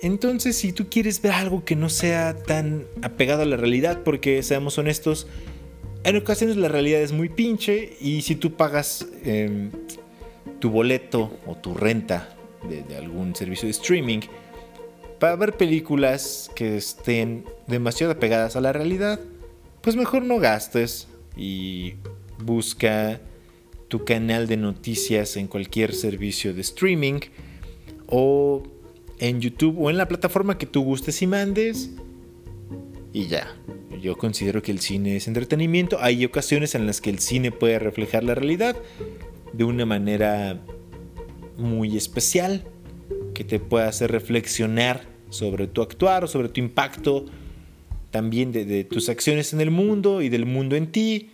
Entonces, 0.02 0.58
si 0.58 0.74
tú 0.74 0.88
quieres 0.90 1.22
ver 1.22 1.34
algo 1.34 1.64
que 1.64 1.76
no 1.76 1.88
sea 1.88 2.36
tan 2.36 2.88
apegado 3.04 3.44
a 3.44 3.46
la 3.46 3.58
realidad, 3.58 4.02
porque 4.04 4.42
seamos 4.42 4.80
honestos, 4.80 5.28
en 6.04 6.18
ocasiones 6.18 6.58
la 6.58 6.68
realidad 6.68 7.02
es 7.02 7.12
muy 7.12 7.30
pinche 7.30 7.96
y 8.02 8.24
si 8.24 8.36
tú 8.36 8.56
pagas 8.56 9.06
em, 9.24 9.70
tu 10.60 10.72
boleto 10.72 11.32
o 11.46 11.56
tu 11.56 11.76
renta 11.76 12.36
de, 12.68 12.96
algún 12.96 13.36
servicio 13.36 13.66
de 13.66 13.72
streaming 13.72 14.20
para 15.20 15.36
ver 15.36 15.56
películas 15.56 16.50
que 16.56 16.78
estén 16.78 17.46
demasiado 17.68 18.14
apegadas 18.14 18.56
a 18.56 18.62
la 18.62 18.74
realidad, 18.74 19.20
pues 19.82 19.96
mejor 19.96 20.24
no 20.24 20.40
gastes 20.40 21.08
y 21.38 21.94
busca 22.44 23.22
tu 23.88 24.04
canal 24.04 24.48
de 24.48 24.58
noticias 24.58 25.38
en 25.38 25.48
cualquier 25.48 25.94
servicio 25.94 26.54
de 26.54 26.62
streaming 26.62 27.20
o 28.08 28.64
en 29.20 29.42
YouTube 29.42 29.80
o 29.80 29.90
en 29.90 29.98
la 29.98 30.08
plataforma 30.08 30.58
que 30.58 30.66
tú 30.66 30.84
gustes 30.84 31.22
y 31.22 31.28
mandes 31.28 31.92
y 33.14 33.28
ya. 33.28 33.56
Yo 34.02 34.18
considero 34.18 34.64
que 34.64 34.72
el 34.72 34.80
cine 34.80 35.18
es 35.18 35.28
entretenimiento. 35.28 35.98
Hay 36.02 36.26
ocasiones 36.26 36.74
en 36.74 36.88
las 36.88 37.02
que 37.02 37.12
el 37.12 37.20
cine 37.20 37.52
puede 37.52 37.78
reflejar 37.78 38.24
la 38.24 38.34
realidad 38.34 38.76
de 39.54 39.64
una 39.64 39.86
manera 39.86 40.60
muy 41.58 41.98
especial 41.98 42.64
que 43.34 43.44
te 43.44 43.60
puede 43.60 43.86
hacer 43.86 44.12
reflexionar 44.12 45.06
sobre 45.30 45.68
tu 45.68 45.82
actuar 45.82 46.24
o 46.24 46.28
sobre 46.28 46.50
tu 46.50 46.60
impacto 46.60 47.26
también 48.12 48.52
de 48.52 48.84
tus 48.84 49.08
acciones 49.08 49.54
en 49.54 49.62
el 49.62 49.72
mundo 49.72 50.22
y 50.22 50.30
del 50.30 50.46
mundo 50.46 50.76
en 50.76 50.92
ti. 50.92 51.32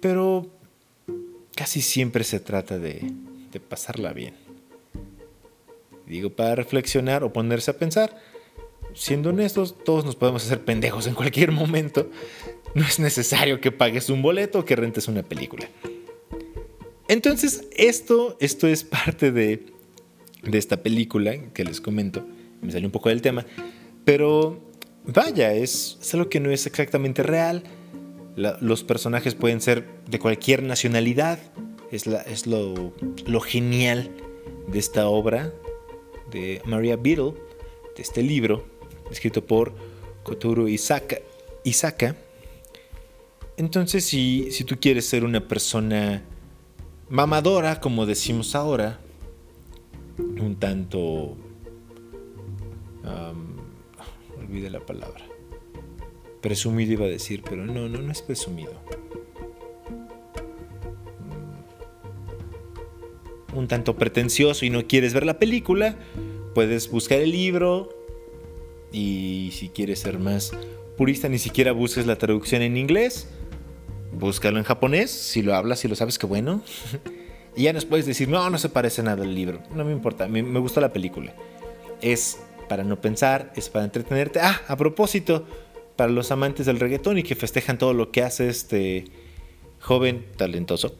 Pero 0.00 0.50
casi 1.56 1.80
siempre 1.80 2.22
se 2.22 2.38
trata 2.38 2.78
de, 2.78 3.10
pasarla 3.68 4.12
bien. 4.12 4.34
Digo, 6.06 6.30
para 6.30 6.54
reflexionar 6.54 7.24
o 7.24 7.32
ponerse 7.32 7.72
a 7.72 7.78
pensar, 7.78 8.16
siendo 8.94 9.30
honestos, 9.30 9.74
todos 9.82 10.04
nos 10.04 10.14
podemos 10.14 10.44
hacer 10.44 10.64
pendejos 10.64 11.08
en 11.08 11.14
cualquier 11.14 11.50
momento. 11.50 12.08
No 12.74 12.84
es 12.84 13.00
necesario 13.00 13.60
que 13.60 13.72
pagues 13.72 14.10
un 14.10 14.22
boleto 14.22 14.60
o 14.60 14.64
que 14.64 14.76
rentes 14.76 15.08
una 15.08 15.22
película. 15.22 15.68
Entonces, 17.08 17.64
esto, 17.76 18.36
esto 18.40 18.66
es 18.66 18.84
parte 18.84 19.32
de, 19.32 19.66
de 20.42 20.58
esta 20.58 20.82
película 20.82 21.36
que 21.52 21.64
les 21.64 21.80
comento. 21.80 22.26
Me 22.62 22.72
salió 22.72 22.88
un 22.88 22.92
poco 22.92 23.08
del 23.08 23.22
tema. 23.22 23.46
Pero 24.04 24.60
vaya, 25.04 25.52
es, 25.52 25.98
algo 26.12 26.28
que 26.28 26.40
no 26.40 26.50
es 26.50 26.66
exactamente 26.66 27.22
real 27.22 27.62
los 28.36 28.84
personajes 28.84 29.34
pueden 29.34 29.60
ser 29.60 29.86
de 30.08 30.18
cualquier 30.18 30.62
nacionalidad. 30.62 31.38
Es, 31.90 32.06
es 32.06 32.46
lo, 32.46 32.92
genial 33.40 34.10
de 34.68 34.78
esta 34.78 35.08
obra 35.08 35.52
de 36.30 36.60
Maria 36.64 36.96
Beadle, 36.96 37.34
de 37.96 38.02
este 38.02 38.22
libro, 38.22 38.66
escrito 39.10 39.44
por 39.44 39.72
Kotoro 40.22 40.68
Isaka. 40.68 41.18
Isaka. 41.64 42.16
Entonces, 43.56 44.04
si, 44.04 44.50
si 44.50 44.64
tú 44.64 44.76
quieres 44.78 45.06
ser 45.06 45.24
una 45.24 45.48
persona 45.48 46.22
mamadora, 47.08 47.80
como 47.80 48.06
decimos 48.06 48.54
ahora, 48.54 49.00
un 50.18 50.56
tanto... 50.56 51.36
olvide 54.38 54.70
la 54.70 54.80
palabra 54.80 55.24
Presumido 56.40 56.92
iba 56.92 57.06
a 57.06 57.08
decir, 57.08 57.42
pero 57.42 57.66
no, 57.66 57.88
no, 57.88 58.00
no 58.00 58.12
es 58.12 58.22
presumido. 58.22 58.72
Mm. 63.52 63.58
Un 63.58 63.66
tanto 63.66 63.96
pretencioso 63.96 64.64
y 64.64 64.70
no 64.70 64.86
quieres 64.86 65.12
ver 65.12 65.26
la 65.26 65.40
película, 65.40 65.96
puedes 66.54 66.88
buscar 66.88 67.18
el 67.18 67.32
libro 67.32 67.88
y 68.92 69.50
si 69.54 69.70
quieres 69.70 69.98
ser 70.00 70.20
más 70.20 70.52
purista 70.96 71.28
ni 71.28 71.38
siquiera 71.38 71.72
busques 71.72 72.06
la 72.06 72.16
traducción 72.16 72.62
en 72.62 72.76
inglés, 72.76 73.28
búscalo 74.18 74.58
en 74.58 74.64
japonés, 74.64 75.10
si 75.10 75.42
lo 75.42 75.54
hablas, 75.54 75.80
si 75.80 75.88
lo 75.88 75.94
sabes, 75.94 76.18
que 76.18 76.26
bueno. 76.26 76.62
y 77.56 77.64
ya 77.64 77.72
nos 77.72 77.84
puedes 77.84 78.06
decir, 78.06 78.28
no, 78.28 78.48
no 78.50 78.58
se 78.58 78.68
parece 78.68 79.02
nada 79.02 79.24
al 79.24 79.34
libro, 79.34 79.62
no 79.74 79.84
me 79.84 79.92
importa, 79.92 80.28
me, 80.28 80.42
me 80.42 80.58
gustó 80.58 80.80
la 80.80 80.92
película. 80.92 81.34
Es 82.00 82.38
para 82.68 82.84
no 82.84 83.00
pensar, 83.00 83.52
es 83.56 83.68
para 83.68 83.84
entretenerte. 83.84 84.40
Ah, 84.40 84.60
a 84.68 84.76
propósito, 84.76 85.46
para 85.96 86.12
los 86.12 86.30
amantes 86.30 86.66
del 86.66 86.80
reggaetón 86.80 87.18
y 87.18 87.22
que 87.22 87.34
festejan 87.34 87.78
todo 87.78 87.94
lo 87.94 88.10
que 88.10 88.22
hace 88.22 88.48
este 88.48 89.04
joven 89.80 90.26
talentoso. 90.36 90.94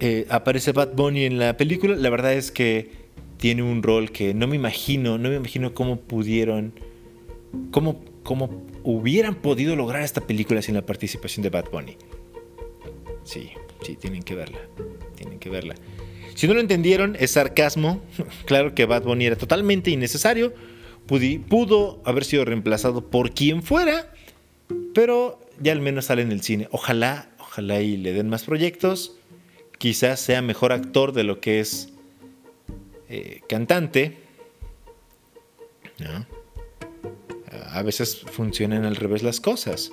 Eh, 0.00 0.26
aparece 0.28 0.72
Bad 0.72 0.94
Bunny 0.94 1.24
en 1.24 1.38
la 1.38 1.56
película. 1.56 1.94
La 1.94 2.10
verdad 2.10 2.32
es 2.32 2.50
que 2.50 2.90
tiene 3.36 3.62
un 3.62 3.82
rol 3.82 4.10
que 4.10 4.34
no 4.34 4.46
me 4.46 4.56
imagino, 4.56 5.18
no 5.18 5.28
me 5.28 5.36
imagino 5.36 5.72
cómo 5.74 6.00
pudieron, 6.00 6.74
cómo, 7.70 8.04
cómo 8.22 8.66
hubieran 8.82 9.36
podido 9.36 9.76
lograr 9.76 10.02
esta 10.02 10.20
película 10.20 10.62
sin 10.62 10.74
la 10.74 10.86
participación 10.86 11.42
de 11.42 11.50
Bad 11.50 11.70
Bunny. 11.70 11.96
Sí, 13.24 13.50
sí, 13.82 13.96
tienen 13.96 14.22
que 14.22 14.34
verla, 14.34 14.60
tienen 15.16 15.38
que 15.38 15.50
verla. 15.50 15.74
Si 16.34 16.46
no 16.46 16.54
lo 16.54 16.60
entendieron, 16.60 17.16
es 17.20 17.32
sarcasmo. 17.32 18.00
claro 18.46 18.74
que 18.74 18.86
Bad 18.86 19.02
Bunny 19.02 19.26
era 19.26 19.36
totalmente 19.36 19.90
innecesario 19.90 20.52
pudo 21.10 22.00
haber 22.04 22.24
sido 22.24 22.44
reemplazado 22.44 23.10
por 23.10 23.32
quien 23.32 23.62
fuera, 23.62 24.12
pero 24.94 25.40
ya 25.60 25.72
al 25.72 25.80
menos 25.80 26.06
sale 26.06 26.22
en 26.22 26.30
el 26.30 26.42
cine. 26.42 26.68
Ojalá, 26.70 27.30
ojalá 27.38 27.80
y 27.80 27.96
le 27.96 28.12
den 28.12 28.28
más 28.28 28.44
proyectos. 28.44 29.16
Quizás 29.78 30.20
sea 30.20 30.42
mejor 30.42 30.72
actor 30.72 31.12
de 31.12 31.24
lo 31.24 31.40
que 31.40 31.60
es 31.60 31.92
eh, 33.08 33.40
cantante. 33.48 34.18
A 37.66 37.82
veces 37.82 38.18
funcionan 38.18 38.84
al 38.84 38.96
revés 38.96 39.22
las 39.22 39.40
cosas. 39.40 39.92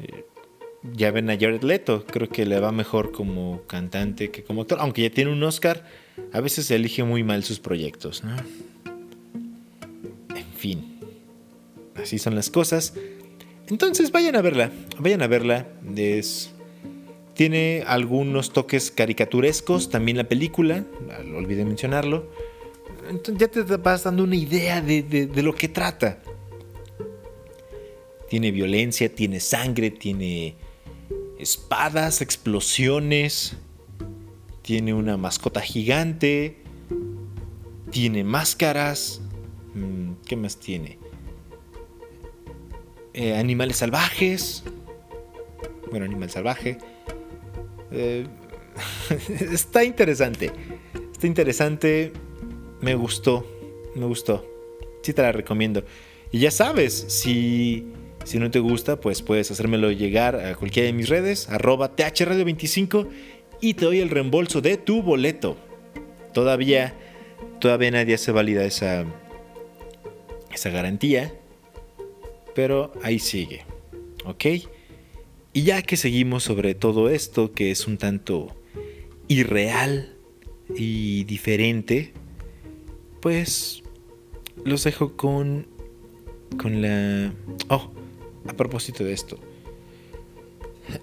Eh, 0.00 0.24
ya 0.94 1.10
ven 1.10 1.30
a 1.30 1.38
Jared 1.38 1.62
Leto, 1.62 2.04
creo 2.06 2.28
que 2.28 2.46
le 2.46 2.60
va 2.60 2.72
mejor 2.72 3.12
como 3.12 3.62
cantante 3.66 4.30
que 4.30 4.44
como 4.44 4.62
actor, 4.62 4.78
aunque 4.80 5.02
ya 5.02 5.10
tiene 5.10 5.32
un 5.32 5.42
Oscar, 5.42 5.84
a 6.32 6.40
veces 6.40 6.66
se 6.66 6.76
elige 6.76 7.04
muy 7.04 7.22
mal 7.22 7.44
sus 7.44 7.58
proyectos. 7.58 8.24
¿no? 8.24 8.36
fin. 10.58 10.98
Así 11.94 12.18
son 12.18 12.34
las 12.34 12.50
cosas. 12.50 12.92
Entonces 13.68 14.12
vayan 14.12 14.36
a 14.36 14.42
verla, 14.42 14.70
vayan 14.98 15.22
a 15.22 15.26
verla. 15.26 15.66
tiene 17.34 17.84
algunos 17.86 18.52
toques 18.52 18.90
caricaturescos 18.90 19.90
también 19.90 20.16
la 20.16 20.24
película, 20.24 20.84
lo 21.24 21.38
olvidé 21.38 21.64
mencionarlo. 21.64 22.30
Entonces 23.08 23.38
ya 23.38 23.48
te 23.48 23.62
vas 23.76 24.04
dando 24.04 24.24
una 24.24 24.36
idea 24.36 24.82
de, 24.82 25.02
de 25.02 25.42
lo 25.42 25.54
que 25.54 25.68
trata. 25.68 26.18
Tiene 28.28 28.50
violencia, 28.50 29.14
tiene 29.14 29.40
sangre, 29.40 29.90
tiene 29.90 30.56
espadas, 31.38 32.20
explosiones, 32.20 33.56
tiene 34.62 34.92
una 34.92 35.16
mascota 35.16 35.60
gigante, 35.60 36.58
tiene 37.90 38.24
máscaras, 38.24 39.22
Mm, 39.78 40.14
¿Qué 40.26 40.36
más 40.36 40.58
tiene? 40.58 40.98
Eh, 43.14 43.34
animales 43.36 43.76
salvajes. 43.76 44.64
Bueno, 45.90 46.04
animal 46.04 46.30
salvaje. 46.30 46.78
Eh, 47.90 48.26
está 49.52 49.84
interesante. 49.84 50.52
Está 51.12 51.26
interesante. 51.26 52.12
Me 52.80 52.94
gustó. 52.94 53.46
Me 53.94 54.06
gustó. 54.06 54.44
Sí 55.02 55.12
te 55.12 55.22
la 55.22 55.32
recomiendo. 55.32 55.84
Y 56.30 56.40
ya 56.40 56.50
sabes, 56.50 56.92
si, 57.08 57.86
si 58.28 58.38
no 58.38 58.50
te 58.50 58.58
gusta, 58.58 59.00
pues 59.00 59.22
puedes 59.22 59.50
hacérmelo 59.50 59.90
llegar 59.90 60.36
a 60.36 60.54
cualquiera 60.54 60.86
de 60.86 60.92
mis 60.92 61.08
redes, 61.08 61.48
arroba 61.48 61.96
thradio25 61.96 63.08
y 63.62 63.74
te 63.74 63.86
doy 63.86 64.00
el 64.00 64.10
reembolso 64.10 64.60
de 64.60 64.76
tu 64.76 65.02
boleto. 65.02 65.56
Todavía, 66.34 66.94
todavía 67.58 67.90
nadie 67.90 68.14
hace 68.14 68.30
válida 68.30 68.64
esa, 68.64 69.06
esa 70.52 70.68
garantía, 70.68 71.32
pero 72.54 72.92
ahí 73.02 73.18
sigue, 73.18 73.64
¿ok? 74.26 74.44
Y 75.54 75.62
ya 75.62 75.80
que 75.80 75.96
seguimos 75.96 76.44
sobre 76.44 76.74
todo 76.74 77.08
esto, 77.08 77.52
que 77.52 77.70
es 77.70 77.86
un 77.86 77.96
tanto 77.96 78.54
irreal 79.26 80.14
y 80.76 81.24
diferente, 81.24 82.12
pues 83.22 83.82
los 84.64 84.84
dejo 84.84 85.16
con 85.16 85.66
con 86.56 86.82
la 86.82 87.32
oh 87.68 87.97
a 88.48 88.54
propósito 88.54 89.04
de 89.04 89.12
esto. 89.12 89.38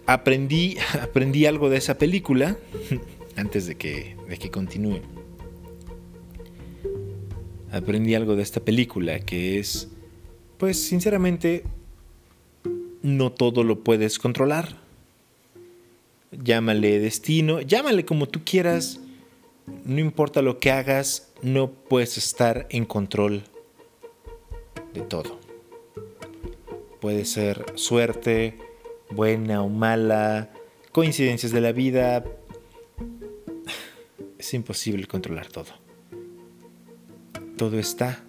Aprendí 0.06 0.78
aprendí 1.02 1.46
algo 1.46 1.70
de 1.70 1.78
esa 1.78 1.98
película 1.98 2.58
antes 3.36 3.68
de 3.68 3.76
que 3.76 4.18
de 4.28 4.38
que 4.38 4.50
continúe. 4.50 5.02
Aprendí 7.72 8.16
algo 8.16 8.36
de 8.36 8.44
esta 8.44 8.60
película 8.60 9.20
que 9.20 9.60
es 9.60 9.90
pues 10.58 10.82
sinceramente 10.82 11.64
no 13.02 13.32
todo 13.32 13.64
lo 13.64 13.84
puedes 13.84 14.18
controlar. 14.18 14.78
Llámale 16.32 17.00
destino 17.00 17.62
llámale 17.62 18.06
como 18.06 18.28
tú 18.28 18.42
quieras. 18.44 19.00
No 19.84 20.00
importa 20.00 20.42
lo 20.42 20.60
que 20.60 20.72
hagas 20.72 21.32
no 21.42 21.72
puedes 21.72 22.18
estar 22.18 22.68
en 22.70 22.86
control 22.86 23.44
de 24.94 25.02
todo. 25.02 25.45
Puede 27.06 27.26
ser 27.26 27.64
suerte, 27.76 28.58
buena 29.12 29.62
o 29.62 29.70
mala, 29.70 30.50
coincidencias 30.92 31.52
de 31.52 31.62
la 31.62 31.72
vida. 31.72 32.26
Es 34.40 34.56
imposible 34.56 35.06
controlar 35.06 35.46
todo. 35.46 35.68
Todo 37.58 37.78
está 37.78 38.24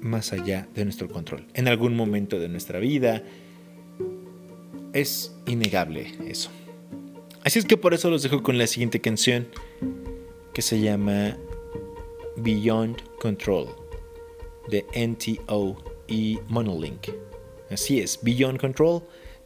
más 0.00 0.32
allá 0.32 0.66
de 0.74 0.84
nuestro 0.84 1.10
control. 1.10 1.46
En 1.52 1.68
algún 1.68 1.94
momento 1.94 2.38
de 2.38 2.48
nuestra 2.48 2.78
vida 2.78 3.22
es 4.94 5.36
innegable 5.44 6.14
eso. 6.26 6.48
Así 7.44 7.58
es 7.58 7.66
que 7.66 7.76
por 7.76 7.92
eso 7.92 8.08
los 8.08 8.22
dejo 8.22 8.42
con 8.42 8.56
la 8.56 8.66
siguiente 8.66 9.02
canción 9.02 9.46
que 10.54 10.62
se 10.62 10.80
llama 10.80 11.36
Beyond 12.38 12.96
Control 13.20 13.66
de 14.70 14.86
NTO 15.06 15.76
y 16.08 16.38
Monolink. 16.48 17.08
Así 17.70 18.00
es, 18.00 18.20
Beyond 18.22 18.60
Control 18.60 19.02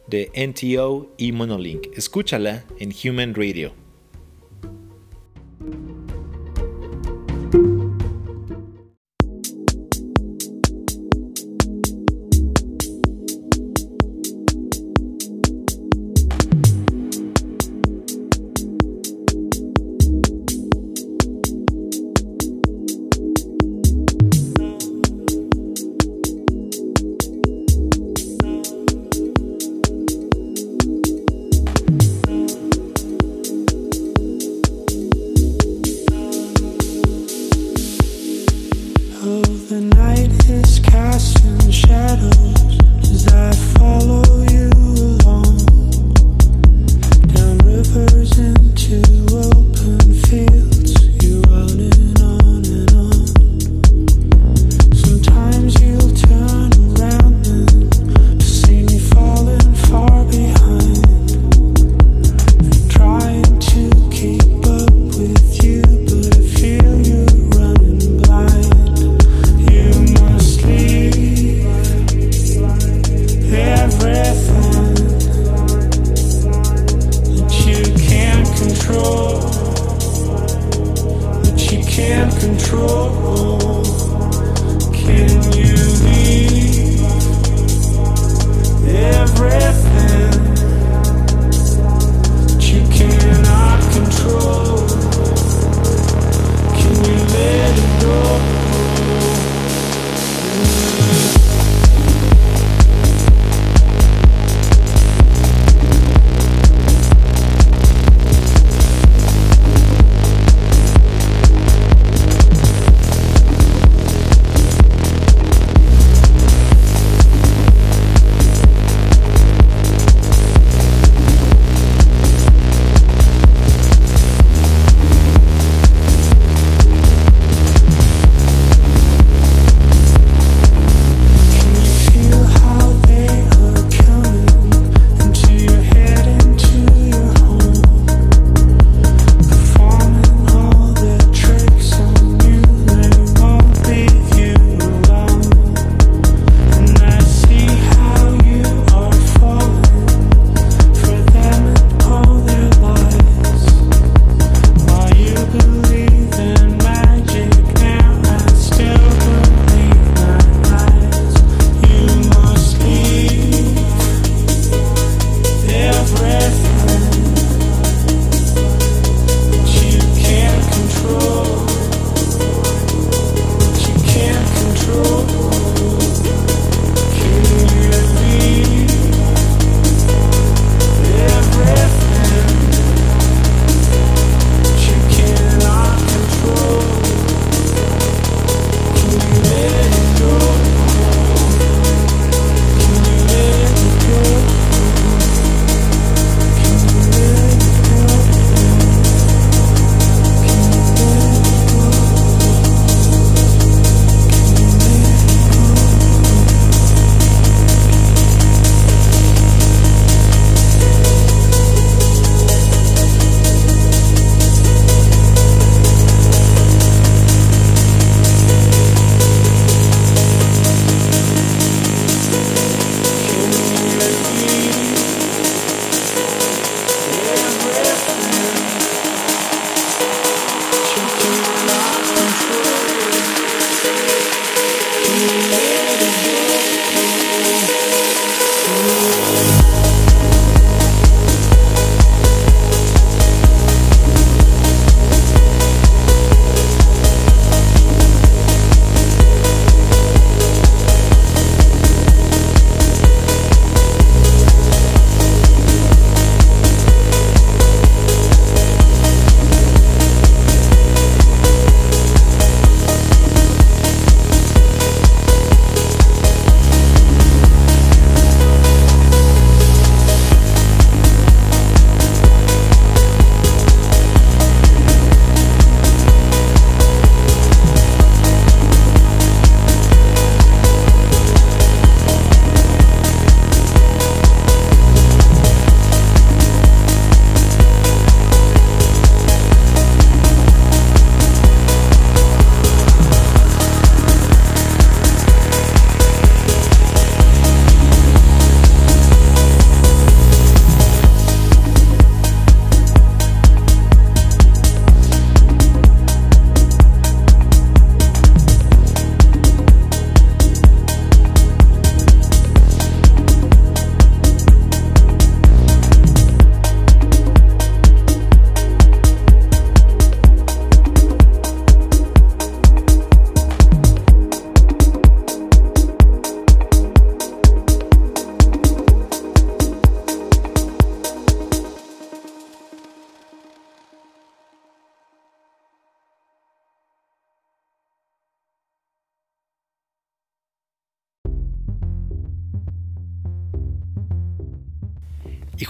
de 0.07 0.31
NTO 0.35 1.13
y 1.17 1.31
Monolink. 1.31 1.87
Escúchala 1.97 2.65
en 2.79 2.93
Human 3.03 3.33
Radio. 3.33 3.80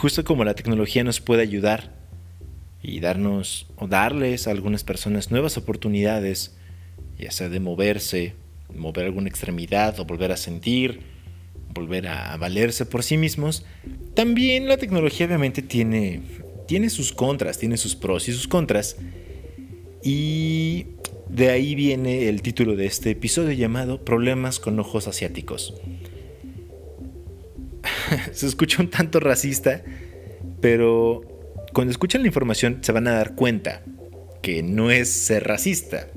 Justo 0.02 0.24
como 0.24 0.44
la 0.44 0.56
tecnología 0.56 1.04
nos 1.04 1.22
puede 1.22 1.44
ayudar 1.44 1.94
y 2.82 3.02
darnos 3.02 3.68
o 3.76 3.88
darles 3.88 4.48
a 4.48 4.52
algunas 4.52 4.84
personas 4.84 5.30
nuevas 5.30 5.58
oportunidades, 5.58 6.56
ya 7.20 7.30
sea 7.30 7.50
de 7.50 7.60
moverse, 7.60 8.34
mover 8.76 9.06
alguna 9.06 9.30
extremidad 9.30 10.00
o 10.00 10.06
volver 10.06 10.32
a 10.32 10.38
sentir, 10.38 11.02
volver 11.72 12.08
a 12.08 12.36
valerse 12.38 12.88
por 12.88 13.04
sí 13.04 13.16
mismos, 13.16 13.64
también 14.16 14.68
la 14.68 14.78
tecnología 14.78 15.28
obviamente 15.28 15.62
tiene, 15.62 16.24
tiene 16.68 16.90
sus 16.90 17.14
contras, 17.14 17.60
tiene 17.60 17.78
sus 17.78 17.96
pros 17.96 18.28
y 18.28 18.34
sus 18.34 18.48
contras. 18.48 18.98
Y 20.04 20.88
de 21.30 21.52
ahí 21.52 21.76
viene 21.76 22.28
el 22.28 22.42
título 22.42 22.76
de 22.76 22.88
este 22.88 23.12
episodio 23.12 23.52
llamado 23.52 24.04
Problemas 24.04 24.60
con 24.60 24.80
ojos 24.80 25.08
asiáticos. 25.08 25.76
se 28.32 28.47
escucha 28.47 28.82
un 28.82 28.89
tanto 28.89 29.19
racista, 29.19 29.84
pero 30.60 31.21
cuando 31.74 31.91
escuchan 31.91 32.21
la 32.21 32.28
información 32.28 32.80
se 32.82 32.91
van 32.91 33.08
a 33.08 33.13
dar 33.13 33.36
cuenta 33.36 33.84
que 34.41 34.63
no 34.63 34.91
es 34.91 35.10
ser 35.10 35.45
racista. 35.45 36.08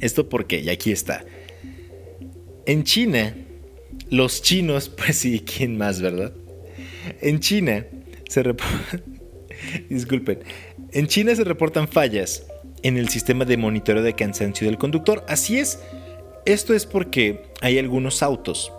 Esto 0.00 0.28
porque, 0.28 0.60
y 0.60 0.70
aquí 0.70 0.92
está. 0.92 1.24
En 2.66 2.84
China, 2.84 3.34
los 4.10 4.42
chinos, 4.42 4.88
pues 4.96 5.18
sí, 5.18 5.40
¿quién 5.40 5.76
más, 5.76 6.00
verdad? 6.00 6.32
En 7.20 7.40
China 7.40 7.86
se 8.28 8.42
Disculpen. 9.90 10.40
En 10.92 11.06
China 11.06 11.34
se 11.34 11.44
reportan 11.44 11.88
fallas 11.88 12.46
en 12.82 12.96
el 12.96 13.08
sistema 13.08 13.44
de 13.44 13.56
monitoreo 13.56 14.02
de 14.02 14.14
cansancio 14.14 14.66
del 14.66 14.78
conductor. 14.78 15.24
Así 15.28 15.58
es. 15.58 15.78
Esto 16.44 16.74
es 16.74 16.84
porque 16.84 17.42
hay 17.62 17.78
algunos 17.78 18.22
autos, 18.22 18.70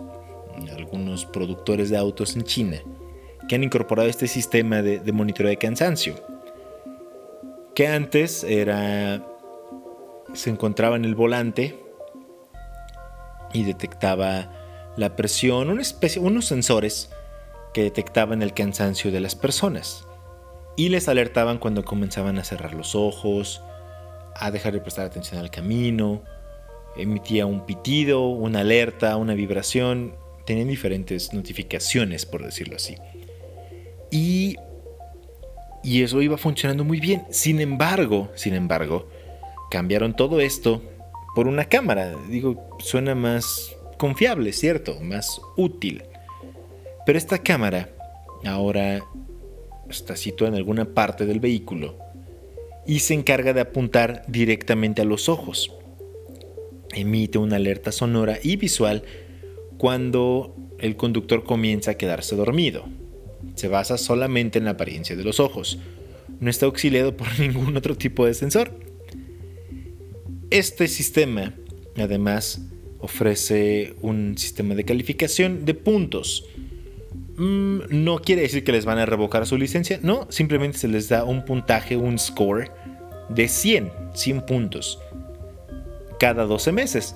algunos 0.74 1.24
productores 1.26 1.90
de 1.90 1.96
autos 1.96 2.36
en 2.36 2.42
China, 2.42 2.78
que 3.48 3.54
han 3.54 3.64
incorporado 3.64 4.08
este 4.08 4.26
sistema 4.26 4.82
de, 4.82 4.98
de 4.98 5.12
monitoreo 5.12 5.50
de 5.50 5.56
cansancio. 5.56 6.14
Que 7.74 7.88
antes 7.88 8.44
era. 8.44 9.24
se 10.32 10.50
encontraba 10.50 10.96
en 10.96 11.04
el 11.04 11.14
volante 11.14 11.78
y 13.52 13.64
detectaba 13.64 14.50
la 14.96 15.14
presión, 15.14 15.70
una 15.70 15.82
especie, 15.82 16.20
unos 16.20 16.46
sensores 16.46 17.10
que 17.74 17.82
detectaban 17.82 18.42
el 18.42 18.54
cansancio 18.54 19.12
de 19.12 19.20
las 19.20 19.34
personas 19.34 20.06
y 20.76 20.90
les 20.90 21.08
alertaban 21.08 21.58
cuando 21.58 21.84
comenzaban 21.84 22.38
a 22.38 22.44
cerrar 22.44 22.74
los 22.74 22.94
ojos, 22.94 23.62
a 24.34 24.50
dejar 24.50 24.74
de 24.74 24.80
prestar 24.80 25.06
atención 25.06 25.40
al 25.40 25.50
camino, 25.50 26.22
emitía 26.96 27.46
un 27.46 27.64
pitido, 27.64 28.28
una 28.28 28.60
alerta, 28.60 29.16
una 29.16 29.34
vibración, 29.34 30.14
tenían 30.46 30.68
diferentes 30.68 31.32
notificaciones, 31.32 32.24
por 32.24 32.44
decirlo 32.44 32.76
así. 32.76 32.96
Y, 34.10 34.56
y 35.82 36.02
eso 36.02 36.22
iba 36.22 36.38
funcionando 36.38 36.84
muy 36.84 37.00
bien. 37.00 37.24
Sin 37.30 37.60
embargo, 37.60 38.30
sin 38.34 38.54
embargo, 38.54 39.08
cambiaron 39.70 40.14
todo 40.14 40.40
esto 40.40 40.82
por 41.34 41.48
una 41.48 41.66
cámara. 41.66 42.16
Digo, 42.30 42.70
suena 42.78 43.14
más 43.14 43.76
confiable, 43.98 44.52
¿cierto? 44.52 44.98
Más 45.00 45.40
útil. 45.56 46.04
Pero 47.04 47.18
esta 47.18 47.38
cámara 47.38 47.90
ahora 48.44 49.04
está 49.90 50.16
situada 50.16 50.52
en 50.52 50.56
alguna 50.56 50.86
parte 50.86 51.26
del 51.26 51.40
vehículo 51.40 51.98
y 52.86 53.00
se 53.00 53.14
encarga 53.14 53.52
de 53.52 53.60
apuntar 53.60 54.22
directamente 54.28 55.02
a 55.02 55.04
los 55.04 55.28
ojos. 55.28 55.72
Emite 56.94 57.38
una 57.38 57.56
alerta 57.56 57.92
sonora 57.92 58.38
y 58.42 58.56
visual 58.56 59.02
cuando 59.78 60.54
el 60.78 60.96
conductor 60.96 61.44
comienza 61.44 61.92
a 61.92 61.94
quedarse 61.94 62.36
dormido. 62.36 62.84
Se 63.54 63.68
basa 63.68 63.98
solamente 63.98 64.58
en 64.58 64.64
la 64.64 64.72
apariencia 64.72 65.16
de 65.16 65.24
los 65.24 65.40
ojos. 65.40 65.78
No 66.40 66.50
está 66.50 66.66
auxiliado 66.66 67.16
por 67.16 67.28
ningún 67.40 67.76
otro 67.76 67.96
tipo 67.96 68.26
de 68.26 68.34
sensor. 68.34 68.72
Este 70.50 70.88
sistema, 70.88 71.54
además, 71.96 72.62
ofrece 73.00 73.94
un 74.00 74.38
sistema 74.38 74.74
de 74.74 74.84
calificación 74.84 75.64
de 75.64 75.74
puntos 75.74 76.44
Mm, 77.36 77.80
no 77.90 78.18
quiere 78.20 78.42
decir 78.42 78.64
que 78.64 78.72
les 78.72 78.86
van 78.86 78.98
a 78.98 79.04
revocar 79.04 79.46
su 79.46 79.58
licencia, 79.58 80.00
no, 80.02 80.26
simplemente 80.30 80.78
se 80.78 80.88
les 80.88 81.08
da 81.10 81.24
un 81.24 81.44
puntaje, 81.44 81.96
un 81.96 82.18
score 82.18 82.70
de 83.28 83.48
100, 83.48 83.92
100 84.14 84.46
puntos 84.46 84.98
cada 86.18 86.44
12 86.44 86.72
meses. 86.72 87.14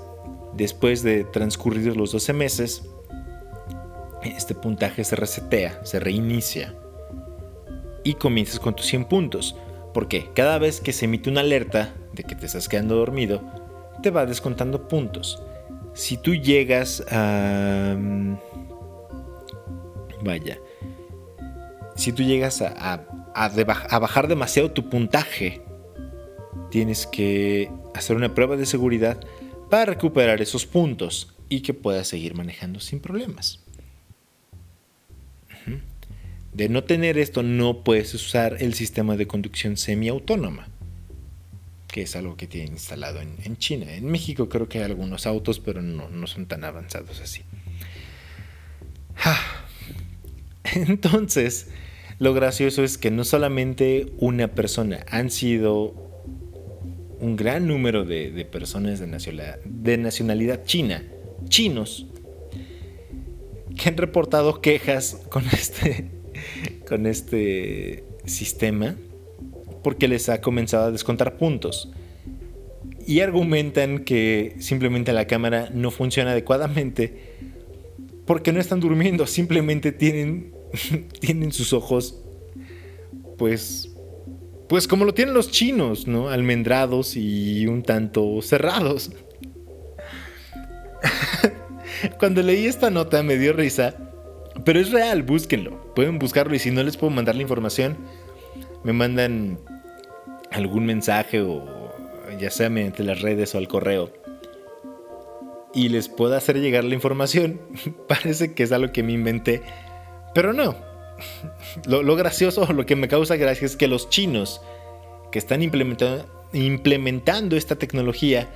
Después 0.54 1.02
de 1.02 1.24
transcurrir 1.24 1.96
los 1.96 2.12
12 2.12 2.32
meses, 2.32 2.82
este 4.22 4.54
puntaje 4.54 5.04
se 5.04 5.16
resetea, 5.16 5.84
se 5.84 6.00
reinicia 6.00 6.74
y 8.04 8.14
comienzas 8.14 8.60
con 8.60 8.74
tus 8.74 8.86
100 8.86 9.04
puntos. 9.06 9.56
Porque 9.94 10.30
cada 10.34 10.58
vez 10.58 10.80
que 10.80 10.92
se 10.92 11.06
emite 11.06 11.30
una 11.30 11.40
alerta 11.40 11.94
de 12.12 12.22
que 12.22 12.34
te 12.34 12.46
estás 12.46 12.68
quedando 12.68 12.96
dormido, 12.96 13.42
te 14.02 14.10
va 14.10 14.26
descontando 14.26 14.86
puntos. 14.86 15.42
Si 15.94 16.16
tú 16.16 16.34
llegas 16.34 17.04
a 17.10 17.96
mm, 17.98 18.36
Vaya. 20.22 20.58
Si 21.96 22.12
tú 22.12 22.22
llegas 22.22 22.62
a, 22.62 23.04
bajar 23.98 24.28
demasiado 24.28 24.70
tu 24.70 24.88
puntaje, 24.88 25.62
tienes 26.70 27.06
que 27.06 27.70
hacer 27.94 28.16
una 28.16 28.34
prueba 28.34 28.56
de 28.56 28.66
seguridad 28.66 29.18
para 29.70 29.86
recuperar 29.86 30.42
esos 30.42 30.66
puntos 30.66 31.32
y 31.48 31.60
que 31.60 31.72
puedas 31.72 32.08
seguir 32.08 32.34
manejando 32.34 32.80
sin 32.80 33.00
problemas. 33.00 33.60
De 36.52 36.68
no 36.68 36.82
tener 36.82 37.16
esto, 37.16 37.44
no 37.44 37.84
puedes 37.84 38.12
usar 38.12 38.56
el 38.58 38.74
sistema 38.74 39.16
de 39.16 39.28
conducción 39.28 39.76
semiautónoma, 39.76 40.68
que 41.86 42.02
es 42.02 42.16
algo 42.16 42.36
que 42.36 42.48
tienen 42.48 42.72
instalado 42.72 43.20
en, 43.20 43.56
China. 43.56 43.92
En 43.94 44.06
México 44.06 44.48
creo 44.48 44.68
que 44.68 44.78
hay 44.78 44.84
algunos 44.84 45.26
autos, 45.26 45.60
pero 45.60 45.80
no, 45.80 46.08
no 46.10 46.26
son 46.26 46.46
tan 46.46 46.64
avanzados 46.64 47.20
así. 47.20 47.42
Ah. 49.16 49.40
Entonces, 50.74 51.68
lo 52.18 52.34
gracioso 52.34 52.82
es 52.82 52.98
que 52.98 53.12
no 53.12 53.24
solamente 53.24 54.12
una 54.18 54.48
persona, 54.48 55.06
han 55.08 55.30
sido 55.30 56.09
un 57.20 57.36
gran 57.36 57.66
número 57.66 58.04
de, 58.04 58.46
personas 58.50 58.98
de 58.98 59.06
nacionalidad, 59.06 59.60
de 59.64 59.98
nacionalidad 59.98 60.64
china, 60.64 61.04
chinos, 61.48 62.06
que 63.76 63.88
han 63.88 63.96
reportado 63.96 64.60
quejas 64.60 65.22
con 65.28 65.44
este, 65.52 66.10
con 66.88 67.06
este 67.06 68.04
sistema 68.24 68.96
porque 69.82 70.08
les 70.08 70.28
ha 70.28 70.40
comenzado 70.40 70.86
a 70.86 70.90
descontar 70.90 71.36
puntos. 71.36 71.90
Y 73.06 73.20
argumentan 73.20 74.00
que 74.00 74.56
simplemente 74.60 75.12
la 75.12 75.26
cámara 75.26 75.70
no 75.72 75.90
funciona 75.90 76.32
adecuadamente 76.32 77.30
porque 78.26 78.52
no 78.52 78.60
están 78.60 78.80
durmiendo, 78.80 79.26
simplemente 79.26 79.90
tienen, 79.90 80.52
tienen 81.20 81.52
sus 81.52 81.72
ojos, 81.72 82.22
pues, 83.38 83.90
pues 84.70 84.86
como 84.86 85.04
lo 85.04 85.12
tienen 85.12 85.34
los 85.34 85.50
chinos, 85.50 86.06
¿no? 86.06 86.28
Almendrados 86.28 87.16
y 87.16 87.66
un 87.66 87.82
tanto 87.82 88.40
cerrados. 88.40 89.10
Cuando 92.20 92.40
leí 92.40 92.66
esta 92.66 92.88
nota 92.88 93.24
me 93.24 93.36
dio 93.36 93.52
risa, 93.52 93.96
pero 94.64 94.78
es 94.78 94.92
real, 94.92 95.24
búsquenlo. 95.24 95.92
Pueden 95.96 96.20
buscarlo 96.20 96.54
y 96.54 96.60
si 96.60 96.70
no 96.70 96.84
les 96.84 96.96
puedo 96.96 97.10
mandar 97.10 97.34
la 97.34 97.42
información, 97.42 97.98
me 98.84 98.92
mandan 98.92 99.58
algún 100.52 100.86
mensaje 100.86 101.40
o 101.40 101.90
ya 102.38 102.52
sea 102.52 102.70
mediante 102.70 103.02
las 103.02 103.22
redes 103.22 103.56
o 103.56 103.58
al 103.58 103.66
correo 103.66 104.12
y 105.74 105.88
les 105.88 106.08
pueda 106.08 106.36
hacer 106.36 106.60
llegar 106.60 106.84
la 106.84 106.94
información. 106.94 107.60
Parece 108.08 108.54
que 108.54 108.62
es 108.62 108.70
algo 108.70 108.92
que 108.92 109.02
me 109.02 109.14
inventé, 109.14 109.62
pero 110.32 110.52
no. 110.52 110.89
Lo, 111.86 112.16
gracioso, 112.16 112.72
lo 112.72 112.86
que 112.86 112.96
me 112.96 113.08
causa 113.08 113.36
gracia 113.36 113.66
es 113.66 113.76
que 113.76 113.88
los 113.88 114.08
chinos 114.08 114.60
que 115.30 115.38
están 115.38 115.62
implementando, 115.62 117.56
esta 117.56 117.76
tecnología 117.76 118.48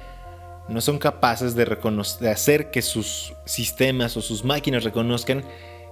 no 0.69 0.81
son 0.81 0.99
capaces 0.99 1.55
de, 1.55 1.65
hacer 2.31 2.71
que 2.71 2.83
sus 2.83 3.35
sistemas 3.45 4.17
o 4.17 4.23
sus 4.23 4.45
máquinas 4.45 4.85
reconozcan 4.85 5.45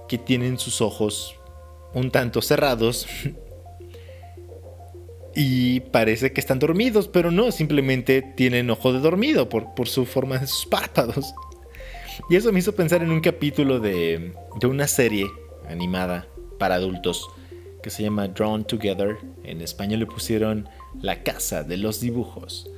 que 0.07 0.17
tienen 0.17 0.57
sus 0.57 0.81
ojos 0.81 1.35
un 1.93 2.11
tanto 2.11 2.41
cerrados 2.41 3.07
y 5.35 5.79
parece 5.79 6.33
que 6.33 6.41
están 6.41 6.59
dormidos, 6.59 7.07
pero 7.07 7.31
no, 7.31 7.51
simplemente 7.51 8.21
tienen 8.21 8.69
ojo 8.69 8.93
de 8.93 8.99
dormido 8.99 9.47
por, 9.47 9.87
su 9.87 10.05
forma 10.05 10.39
de 10.39 10.47
sus 10.47 10.65
párpados. 10.65 11.33
Y 12.29 12.35
eso 12.35 12.51
me 12.51 12.59
hizo 12.59 12.75
pensar 12.75 13.01
en 13.01 13.11
un 13.11 13.21
capítulo 13.21 13.79
de 13.79 14.33
una 14.63 14.87
serie 14.87 15.25
animada 15.67 16.27
para 16.57 16.75
adultos 16.75 17.29
que 17.83 17.89
se 17.89 18.01
llama 18.01 18.29
Drawn 18.29 18.65
Together. 18.65 19.17
En 19.43 19.61
español 19.61 19.99
le 19.99 20.05
pusieron 20.07 20.67
La 21.01 21.21
Casa 21.21 21.63
de 21.63 21.77
los 21.77 21.99
Dibujos. 21.99 22.69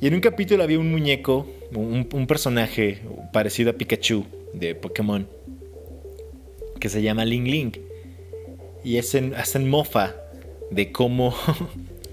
Y 0.00 0.06
en 0.06 0.14
un 0.14 0.20
capítulo 0.20 0.62
había 0.62 0.78
un 0.78 0.90
muñeco, 0.90 1.46
un, 1.74 2.26
personaje 2.26 3.00
parecido 3.32 3.70
a 3.70 3.72
Pikachu 3.72 4.26
de 4.52 4.74
Pokémon, 4.74 5.26
que 6.78 6.90
se 6.90 7.02
llama 7.02 7.24
Ling 7.24 7.44
Ling. 7.44 7.72
y 8.84 8.98
hacen, 8.98 9.68
mofa 9.68 10.14
de 10.70 10.92
cómo, 10.92 11.34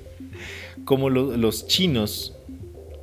cómo 0.86 1.10
los 1.10 1.67
chinos, 1.67 2.36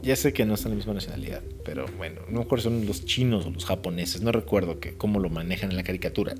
ya 0.02 0.16
sé 0.16 0.32
que 0.32 0.46
no 0.46 0.56
son 0.56 0.72
la 0.72 0.76
misma 0.76 0.94
nacionalidad, 0.94 1.42
pero 1.62 1.84
bueno, 1.98 2.22
no 2.30 2.40
recuerdo 2.40 2.64
son 2.64 2.86
los 2.86 3.04
chinos 3.04 3.44
o 3.44 3.50
los 3.50 3.66
japoneses, 3.66 4.22
no 4.22 4.32
recuerdo 4.32 4.78
cómo 4.96 5.20
lo 5.20 5.28
manejan 5.28 5.70
en 5.70 5.76
la 5.76 5.82
caricatura. 5.82 6.34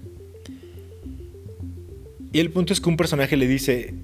Y 2.33 2.41
el 2.41 2.51
punto 2.51 2.73
es 2.73 2.81
que 2.81 2.89
un 2.89 2.97
personaje 2.97 3.37
le 3.37 3.47
dice, 3.47 3.95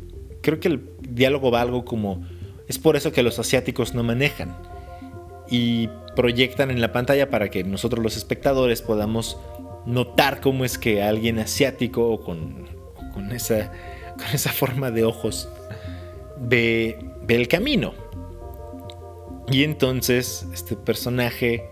creo 0.42 0.60
que 0.60 0.68
el 0.68 0.88
diálogo 1.08 1.50
va 1.50 1.60
algo 1.60 1.84
como, 1.84 2.26
es 2.68 2.78
por 2.78 2.96
eso 2.96 3.12
que 3.12 3.22
los 3.22 3.38
asiáticos 3.38 3.94
no 3.94 4.02
manejan. 4.02 4.56
Y 5.48 5.88
proyectan 6.16 6.70
en 6.70 6.80
la 6.80 6.92
pantalla 6.92 7.30
para 7.30 7.50
que 7.50 7.62
nosotros 7.62 8.02
los 8.02 8.16
espectadores 8.16 8.82
podamos 8.82 9.38
notar 9.84 10.40
cómo 10.40 10.64
es 10.64 10.78
que 10.78 11.02
alguien 11.02 11.38
asiático 11.38 12.10
o 12.10 12.20
con, 12.20 12.66
con, 13.14 13.30
esa, 13.30 13.72
con 14.16 14.26
esa 14.32 14.50
forma 14.50 14.90
de 14.90 15.04
ojos 15.04 15.48
ve, 16.40 16.98
ve 17.22 17.36
el 17.36 17.46
camino. 17.46 17.94
Y 19.48 19.62
entonces 19.62 20.46
este 20.52 20.74
personaje 20.74 21.64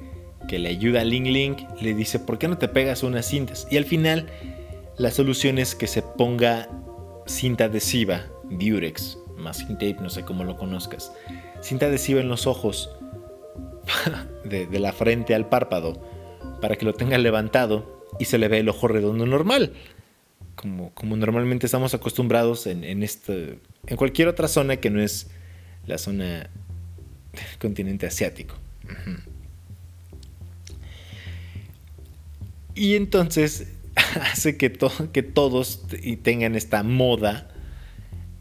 que 0.49 0.59
le 0.59 0.69
ayuda 0.69 1.01
a 1.01 1.05
Ling 1.05 1.33
Ling 1.33 1.57
le 1.81 1.95
dice, 1.95 2.21
¿por 2.21 2.39
qué 2.39 2.47
no 2.47 2.59
te 2.59 2.69
pegas 2.69 3.03
unas 3.03 3.27
cintas? 3.27 3.67
Y 3.71 3.77
al 3.77 3.85
final 3.85 4.31
la 4.97 5.11
solución 5.11 5.59
es 5.59 5.75
que 5.75 5.87
se 5.87 6.03
ponga 6.03 6.69
cinta 7.27 7.65
adhesiva, 7.65 8.27
Durex, 8.45 9.19
masking 9.37 9.75
tape, 9.75 9.97
no 10.01 10.09
sé 10.09 10.23
cómo 10.25 10.45
lo 10.45 10.57
conozcas. 10.57 11.13
Cinta 11.63 11.87
adhesiva 11.87 12.21
en 12.21 12.29
los 12.29 12.47
ojos, 12.47 12.91
de, 14.45 14.67
la 14.79 14.93
frente 14.93 15.35
al 15.35 15.49
párpado, 15.49 16.01
para 16.61 16.77
que 16.77 16.85
lo 16.85 16.95
tenga 16.95 17.19
levantado 17.19 18.05
y 18.19 18.27
se 18.27 18.39
le 18.39 18.49
vea 18.49 18.61
el 18.61 18.69
ojo 18.69 18.87
redondo 18.87 19.27
normal. 19.27 19.73
Como, 20.55 20.95
como 20.95 21.17
normalmente 21.17 21.67
estamos 21.67 21.95
acostumbrados 21.95 22.69
en, 22.69 22.85
en, 22.85 23.03
este, 23.03 23.59
en 23.87 23.97
cualquier 23.97 24.29
otra 24.29 24.47
zona 24.47 24.77
que 24.77 24.91
no 24.91 25.01
es 25.01 25.29
la 25.87 25.99
zona 25.99 26.49
del 27.33 27.59
continente 27.59 28.07
asiático. 28.07 28.55
Y 32.77 32.95
entonces 32.95 33.74
hace 34.33 34.57
que, 34.57 34.73
que 35.13 35.23
todos 35.23 35.83
tengan 36.23 36.55
esta 36.55 36.83
moda 36.83 37.49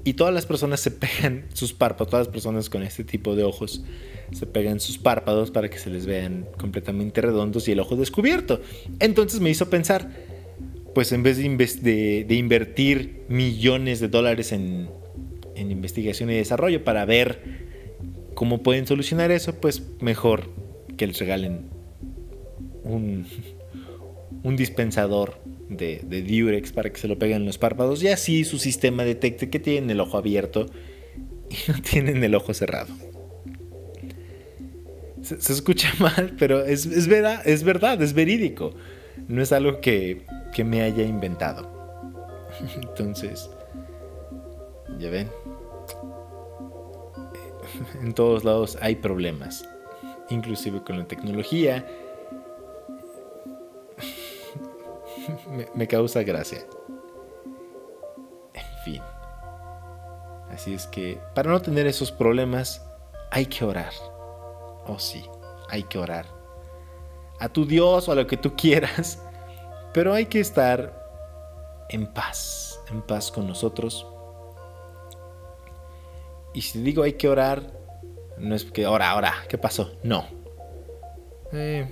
y 0.05 0.13
todas 0.13 0.33
las 0.33 0.45
personas 0.45 0.81
se 0.81 0.91
pegan 0.91 1.45
sus 1.53 1.73
párpados, 1.73 2.09
todas 2.09 2.27
las 2.27 2.33
personas 2.33 2.69
con 2.69 2.83
este 2.83 3.03
tipo 3.03 3.35
de 3.35 3.43
ojos 3.43 3.83
se 4.31 4.45
pegan 4.45 4.79
sus 4.79 4.97
párpados 4.97 5.51
para 5.51 5.69
que 5.69 5.77
se 5.77 5.89
les 5.89 6.05
vean 6.05 6.45
completamente 6.57 7.21
redondos 7.21 7.67
y 7.67 7.71
el 7.71 7.79
ojo 7.79 7.95
descubierto. 7.95 8.61
Entonces 8.99 9.39
me 9.39 9.49
hizo 9.49 9.69
pensar, 9.69 10.09
pues 10.93 11.11
en 11.11 11.23
vez 11.23 11.37
de, 11.37 12.25
de, 12.27 12.35
invertir 12.35 13.23
millones 13.29 13.99
de 13.99 14.09
dólares 14.09 14.51
en, 14.51 14.89
en 15.55 15.71
investigación 15.71 16.29
y 16.29 16.35
desarrollo 16.35 16.83
para 16.83 17.05
ver 17.05 17.63
cómo 18.33 18.61
pueden 18.61 18.87
solucionar 18.87 19.31
eso, 19.31 19.55
pues 19.55 19.83
mejor 20.01 20.49
que 20.97 21.07
les 21.07 21.17
regalen 21.19 21.69
un, 22.83 23.25
un 24.43 24.55
dispensador 24.57 25.39
de, 25.77 26.01
de 26.03 26.71
para 26.73 26.91
que 26.91 26.99
se 26.99 27.07
lo 27.07 27.17
peguen 27.17 27.37
en 27.37 27.45
los 27.45 27.57
párpados 27.57 28.03
y 28.03 28.07
así 28.07 28.43
su 28.43 28.57
sistema 28.59 29.03
detecte 29.03 29.49
que 29.49 29.59
tienen 29.59 29.89
el 29.89 29.99
ojo 29.99 30.17
abierto 30.17 30.67
y 31.49 31.71
no 31.71 31.81
tienen 31.81 32.23
el 32.23 32.35
ojo 32.35 32.53
cerrado. 32.53 32.93
Se, 35.21 35.53
escucha 35.53 35.93
mal, 35.99 36.35
pero 36.37 36.63
es, 36.63 37.07
verdad, 37.07 37.41
es 37.45 37.63
verdad, 37.63 38.01
es 38.01 38.13
verídico. 38.13 38.73
No 39.27 39.41
es 39.41 39.51
algo 39.51 39.79
que, 39.79 40.25
que 40.53 40.63
me 40.63 40.81
haya 40.81 41.03
inventado. 41.03 41.71
Entonces, 42.81 43.49
ya 44.99 45.09
ven, 45.09 45.29
en 48.01 48.13
todos 48.13 48.43
lados 48.43 48.77
hay 48.81 48.95
problemas, 48.95 49.67
inclusive 50.29 50.83
con 50.83 50.99
la 50.99 51.07
tecnología 51.07 51.85
me, 55.75 55.87
causa 55.87 56.23
gracia. 56.23 56.65
En 58.53 58.83
fin. 58.83 59.01
Así 60.51 60.73
es 60.73 60.87
que 60.87 61.19
para 61.33 61.51
no 61.51 61.61
tener 61.61 61.87
esos 61.87 62.11
problemas 62.11 62.85
hay 63.31 63.45
que 63.45 63.65
orar. 63.65 63.91
Oh 64.87 64.99
sí, 64.99 65.25
hay 65.69 65.83
que 65.83 65.97
orar. 65.97 66.25
A 67.39 67.49
tu 67.49 67.65
Dios 67.65 68.07
o 68.07 68.11
a 68.11 68.15
lo 68.15 68.27
que 68.27 68.37
tú 68.37 68.55
quieras. 68.55 69.19
Pero 69.93 70.13
hay 70.13 70.25
que 70.25 70.39
estar 70.39 71.03
en 71.89 72.07
paz, 72.07 72.79
en 72.89 73.01
paz 73.01 73.31
con 73.31 73.47
nosotros. 73.47 74.07
Y 76.53 76.61
si 76.61 76.81
digo 76.81 77.03
hay 77.03 77.13
que 77.13 77.27
orar, 77.27 77.63
no 78.37 78.55
es 78.55 78.65
que 78.65 78.85
ahora, 78.85 79.11
ahora, 79.11 79.33
¿qué 79.47 79.57
pasó? 79.57 79.91
No. 80.03 80.25
Eh, 81.51 81.87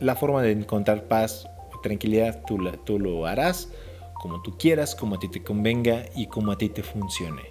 la 0.00 0.16
forma 0.16 0.42
de 0.42 0.52
encontrar 0.52 1.04
paz 1.04 1.48
tranquilidad 1.82 2.42
tú, 2.46 2.58
lo 2.98 3.26
harás 3.26 3.68
como 4.22 4.40
tú 4.40 4.56
quieras, 4.56 4.94
como 4.94 5.16
a 5.16 5.18
ti 5.18 5.26
te 5.26 5.42
convenga 5.42 6.04
y 6.14 6.28
como 6.28 6.52
a 6.52 6.56
ti 6.56 6.68
te 6.68 6.84
funcione. 6.84 7.42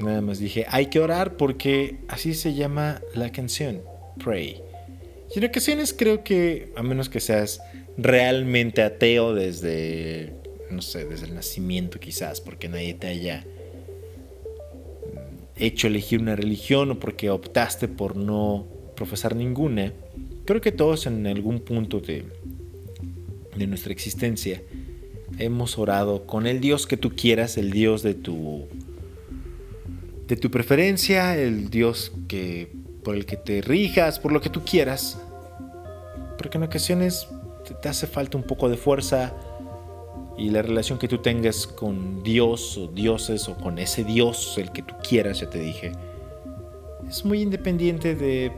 Nada 0.00 0.20
más 0.20 0.40
dije, 0.40 0.66
hay 0.68 0.86
que 0.86 0.98
orar 0.98 1.36
porque 1.36 1.98
así 2.08 2.34
se 2.34 2.54
llama 2.54 3.00
la 3.14 3.30
canción, 3.30 3.82
Pray. 4.22 4.60
Y 5.32 5.38
en 5.38 5.44
ocasiones 5.44 5.94
creo 5.96 6.24
que, 6.24 6.72
a 6.74 6.82
menos 6.82 7.08
que 7.08 7.20
seas 7.20 7.60
realmente 7.96 8.82
ateo 8.82 9.32
desde, 9.32 10.32
no 10.70 10.82
sé, 10.82 11.04
desde 11.04 11.26
el 11.26 11.34
nacimiento 11.36 12.00
quizás, 12.00 12.40
porque 12.40 12.68
nadie 12.68 12.94
te 12.94 13.06
haya 13.06 13.46
hecho 15.56 15.86
elegir 15.86 16.20
una 16.20 16.34
religión 16.34 16.90
o 16.90 16.98
porque 16.98 17.30
optaste 17.30 17.86
por 17.86 18.16
no 18.16 18.66
profesar 18.96 19.36
ninguna, 19.36 19.92
Creo 20.44 20.60
que 20.60 20.72
todos 20.72 21.06
en 21.06 21.26
algún 21.26 21.60
punto 21.60 22.00
de, 22.00 22.24
de 23.56 23.66
nuestra 23.66 23.92
existencia 23.92 24.62
hemos 25.38 25.78
orado 25.78 26.26
con 26.26 26.46
el 26.46 26.60
Dios 26.60 26.86
que 26.86 26.96
tú 26.96 27.10
quieras, 27.10 27.56
el 27.56 27.70
Dios 27.70 28.02
de 28.02 28.14
tu 28.14 28.66
de 30.28 30.36
tu 30.36 30.50
preferencia, 30.50 31.36
el 31.36 31.68
Dios 31.68 32.12
que 32.28 32.72
por 33.02 33.14
el 33.14 33.26
que 33.26 33.36
te 33.36 33.60
rijas, 33.60 34.18
por 34.18 34.32
lo 34.32 34.40
que 34.40 34.48
tú 34.48 34.64
quieras. 34.64 35.20
Porque 36.38 36.58
en 36.58 36.64
ocasiones 36.64 37.28
te 37.82 37.88
hace 37.88 38.06
falta 38.06 38.36
un 38.36 38.44
poco 38.44 38.68
de 38.68 38.76
fuerza 38.76 39.34
y 40.36 40.50
la 40.50 40.62
relación 40.62 40.98
que 40.98 41.08
tú 41.08 41.18
tengas 41.18 41.66
con 41.66 42.22
Dios 42.22 42.76
o 42.76 42.88
dioses 42.88 43.48
o 43.48 43.56
con 43.56 43.78
ese 43.78 44.04
Dios, 44.04 44.56
el 44.58 44.72
que 44.72 44.82
tú 44.82 44.94
quieras, 45.06 45.40
ya 45.40 45.50
te 45.50 45.58
dije, 45.58 45.92
es 47.08 47.24
muy 47.24 47.42
independiente 47.42 48.14
de, 48.14 48.50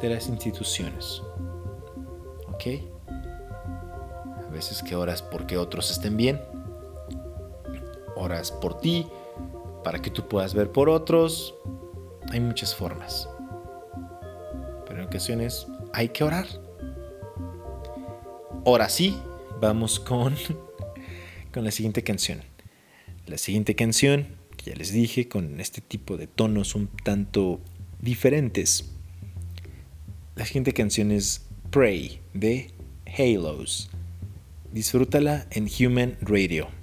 de 0.00 0.08
las 0.08 0.28
instituciones. 0.28 1.22
A 2.66 4.50
veces 4.50 4.82
que 4.82 4.96
oras 4.96 5.22
porque 5.22 5.56
otros 5.56 5.90
estén 5.90 6.16
bien, 6.16 6.40
oras 8.16 8.50
por 8.50 8.80
ti, 8.80 9.06
para 9.84 10.02
que 10.02 10.10
tú 10.10 10.26
puedas 10.26 10.54
ver 10.54 10.72
por 10.72 10.88
otros. 10.88 11.54
Hay 12.30 12.40
muchas 12.40 12.74
formas. 12.74 13.28
Pero 14.86 15.00
en 15.00 15.06
ocasiones 15.06 15.66
hay 15.92 16.08
que 16.08 16.24
orar. 16.24 16.46
Ahora 18.66 18.88
sí, 18.88 19.16
vamos 19.60 20.00
con, 20.00 20.34
con 21.54 21.64
la 21.64 21.70
siguiente 21.70 22.02
canción. 22.02 22.42
La 23.26 23.38
siguiente 23.38 23.76
canción, 23.76 24.26
que 24.56 24.70
ya 24.70 24.76
les 24.76 24.92
dije, 24.92 25.28
con 25.28 25.60
este 25.60 25.80
tipo 25.80 26.16
de 26.16 26.26
tonos 26.26 26.74
un 26.74 26.88
tanto 26.88 27.60
diferentes. 28.00 28.90
La 30.34 30.44
siguiente 30.44 30.72
canción 30.72 31.12
es 31.12 31.47
Pray 31.70 32.22
de 32.32 32.70
Halos. 33.04 33.90
Disfrútala 34.72 35.46
en 35.50 35.68
Human 35.68 36.16
Radio. 36.22 36.77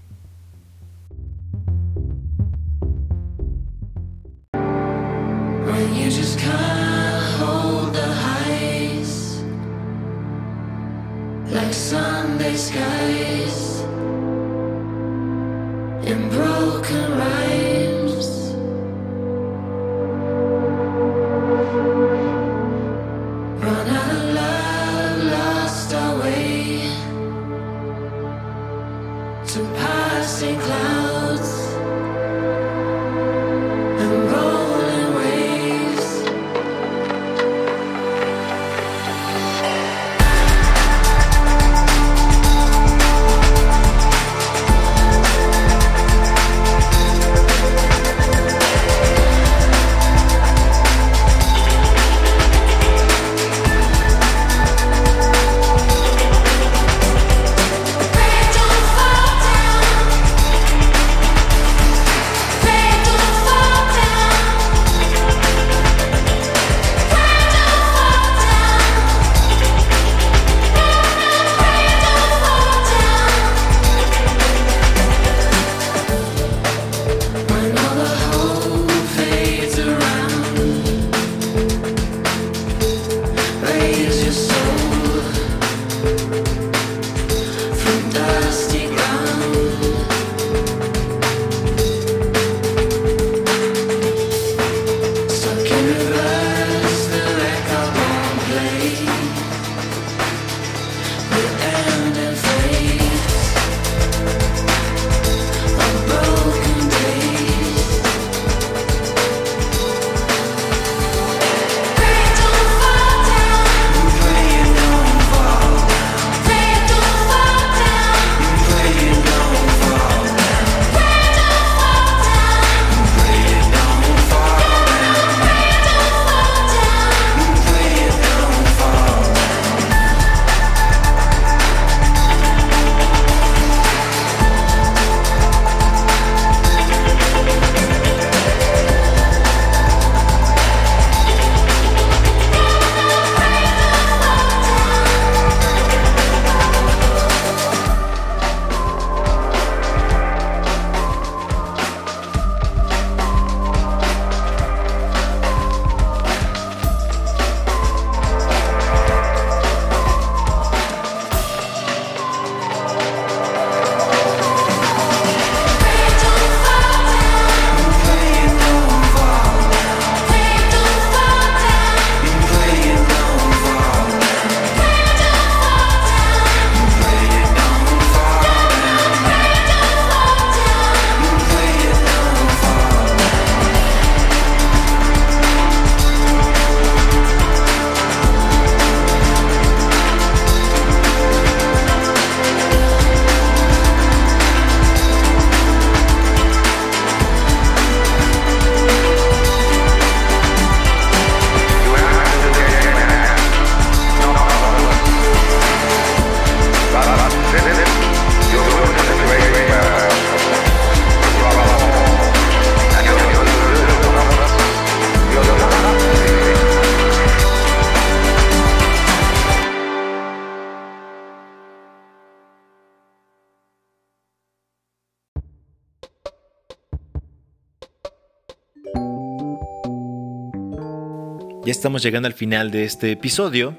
Ya 231.65 231.71
estamos 231.71 232.03
llegando 232.03 232.27
al 232.27 232.35
final 232.35 232.69
de 232.69 232.83
este 232.83 233.11
episodio. 233.11 233.75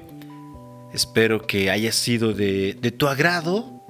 Espero 0.93 1.47
que 1.47 1.71
haya 1.71 1.93
sido 1.93 2.33
de, 2.33 2.73
tu 2.97 3.07
agrado. 3.07 3.81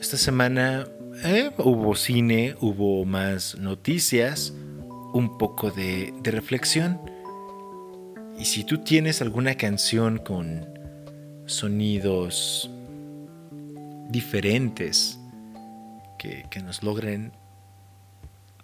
Esta 0.00 0.16
semana 0.16 0.86
eh, 1.24 1.50
hubo 1.58 1.96
cine, 1.96 2.54
hubo 2.60 3.04
más 3.04 3.58
noticias, 3.58 4.54
un 5.12 5.36
poco 5.36 5.72
de, 5.72 6.14
reflexión. 6.22 7.00
Y 8.38 8.44
si 8.44 8.62
tú 8.62 8.84
tienes 8.84 9.20
alguna 9.20 9.56
canción 9.56 10.18
con 10.18 10.64
sonidos 11.46 12.70
diferentes 14.10 15.18
que, 16.20 16.46
que 16.52 16.60
nos 16.60 16.84
logren 16.84 17.32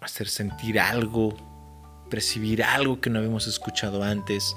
hacer 0.00 0.28
sentir 0.28 0.78
algo, 0.78 1.53
percibir 2.14 2.62
algo 2.62 3.00
que 3.00 3.10
no 3.10 3.18
habíamos 3.18 3.48
escuchado 3.48 4.04
antes, 4.04 4.56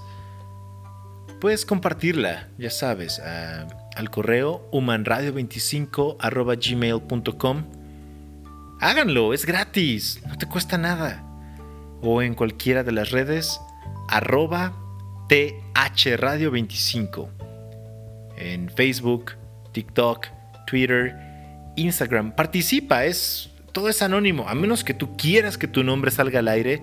puedes 1.41 1.66
compartirla, 1.66 2.49
ya 2.60 2.70
sabes, 2.70 3.20
al 3.20 4.12
correo 4.12 4.70
humanradio25 4.72 6.18
Háganlo, 8.80 9.34
es 9.34 9.47
gratis, 9.47 10.22
no 10.28 10.38
te 10.38 10.45
cuesta 10.45 10.78
nada. 10.78 11.24
O 12.03 12.22
en 12.22 12.36
cualquiera 12.36 12.84
de 12.84 12.91
las 12.91 13.10
redes, 13.10 13.60
arroba 14.08 14.74
thradio25. 15.28 17.28
En 18.38 18.70
Facebook, 18.70 19.32
TikTok, 19.72 20.28
Twitter, 20.68 21.16
Instagram. 21.76 22.36
Participa, 22.36 23.05
es 23.05 23.49
todo 23.78 23.89
es 23.89 24.01
anónimo, 24.01 24.49
a 24.49 24.55
menos 24.55 24.84
que 24.84 24.95
tú 24.95 25.16
quieras 25.18 25.55
que 25.55 25.68
tu 25.68 25.84
nombre 25.84 26.10
salga 26.10 26.39
al 26.39 26.47
aire, 26.47 26.82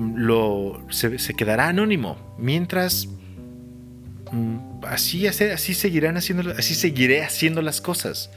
lo, 0.00 0.84
se, 0.90 1.34
quedará 1.34 1.68
anónimo. 1.68 2.16
Mientras 2.38 3.08
mm, 4.32 4.84
así, 4.86 5.26
así 5.26 5.74
seguirán 5.74 6.16
haciendo, 6.16 6.50
así 6.56 6.74
seguiré 6.74 7.22
haciendo 7.22 7.62
las 7.62 7.80
cosas. 7.80 8.30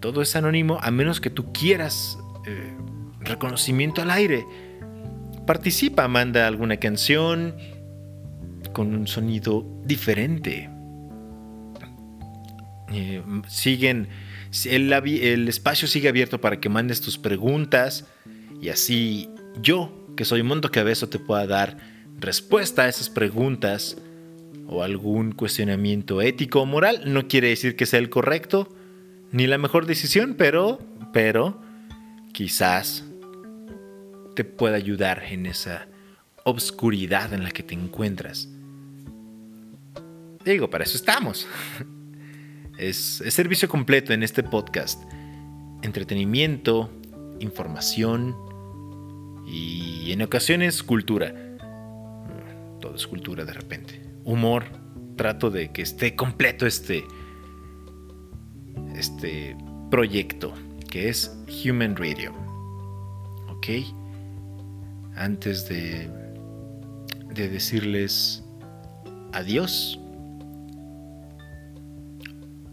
Todo 0.00 0.22
es 0.22 0.36
anónimo 0.36 0.78
a 0.80 0.90
menos 0.90 1.20
que 1.20 1.30
tú 1.30 1.52
quieras 1.52 2.18
eh, 2.46 2.74
reconocimiento 3.20 4.02
al 4.02 4.10
aire. 4.10 4.44
Participa, 5.46 6.06
manda 6.08 6.46
alguna 6.46 6.76
canción 6.76 7.56
con 8.72 8.94
un 8.94 9.06
sonido 9.06 9.66
diferente. 9.84 10.70
Eh, 12.92 13.22
siguen 13.48 14.08
el, 14.66 15.48
espacio 15.48 15.88
sigue 15.88 16.08
abierto 16.08 16.40
para 16.40 16.60
que 16.60 16.68
mandes 16.68 17.00
tus 17.00 17.18
preguntas 17.18 18.06
y 18.60 18.68
así 18.68 19.30
yo, 19.60 20.01
que 20.16 20.24
soy 20.24 20.42
Mundo 20.42 20.70
Cabezo, 20.70 21.08
te 21.08 21.18
pueda 21.18 21.46
dar 21.46 21.78
respuesta 22.18 22.82
a 22.82 22.88
esas 22.88 23.10
preguntas 23.10 23.96
o 24.66 24.82
algún 24.82 25.32
cuestionamiento 25.32 26.22
ético 26.22 26.62
o 26.62 26.66
moral. 26.66 27.02
No 27.06 27.28
quiere 27.28 27.48
decir 27.48 27.76
que 27.76 27.86
sea 27.86 27.98
el 27.98 28.10
correcto 28.10 28.68
ni 29.32 29.46
la 29.46 29.58
mejor 29.58 29.86
decisión, 29.86 30.34
pero, 30.36 30.78
pero 31.12 31.60
quizás 32.32 33.04
te 34.34 34.44
pueda 34.44 34.76
ayudar 34.76 35.24
en 35.24 35.46
esa 35.46 35.86
obscuridad 36.44 37.32
en 37.32 37.44
la 37.44 37.50
que 37.50 37.62
te 37.62 37.74
encuentras. 37.74 38.48
Digo, 40.44 40.70
para 40.70 40.84
eso 40.84 40.96
estamos. 40.96 41.46
Es, 42.78 43.22
servicio 43.28 43.68
completo 43.68 44.12
en 44.12 44.22
este 44.22 44.42
podcast. 44.42 45.00
Entretenimiento, 45.82 46.90
información 47.38 48.34
y 49.52 50.10
en 50.12 50.22
ocasiones 50.22 50.82
cultura. 50.82 51.34
Todo 52.80 52.96
es 52.96 53.06
cultura 53.06 53.44
de 53.44 53.52
repente. 53.52 54.02
Humor. 54.24 54.64
Trato 55.16 55.50
de 55.50 55.70
que 55.70 55.82
esté 55.82 56.16
completo 56.16 56.66
este, 56.66 57.04
este 58.96 59.54
proyecto 59.90 60.54
que 60.90 61.10
es 61.10 61.36
Human 61.64 61.96
Radio. 61.96 62.32
¿Ok? 63.50 63.68
Antes 65.14 65.68
de, 65.68 66.08
de 67.34 67.48
decirles 67.50 68.42
adiós, 69.32 70.00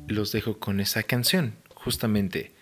los 0.07 0.31
dejo 0.31 0.59
con 0.59 0.79
esa 0.79 1.03
canción, 1.03 1.55
justamente 1.75 2.53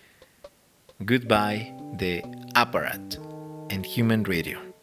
Goodbye 0.98 1.72
de 1.96 2.22
Apparat 2.54 3.27
en 3.70 3.84
Human 3.84 4.24
Radio. 4.24 4.77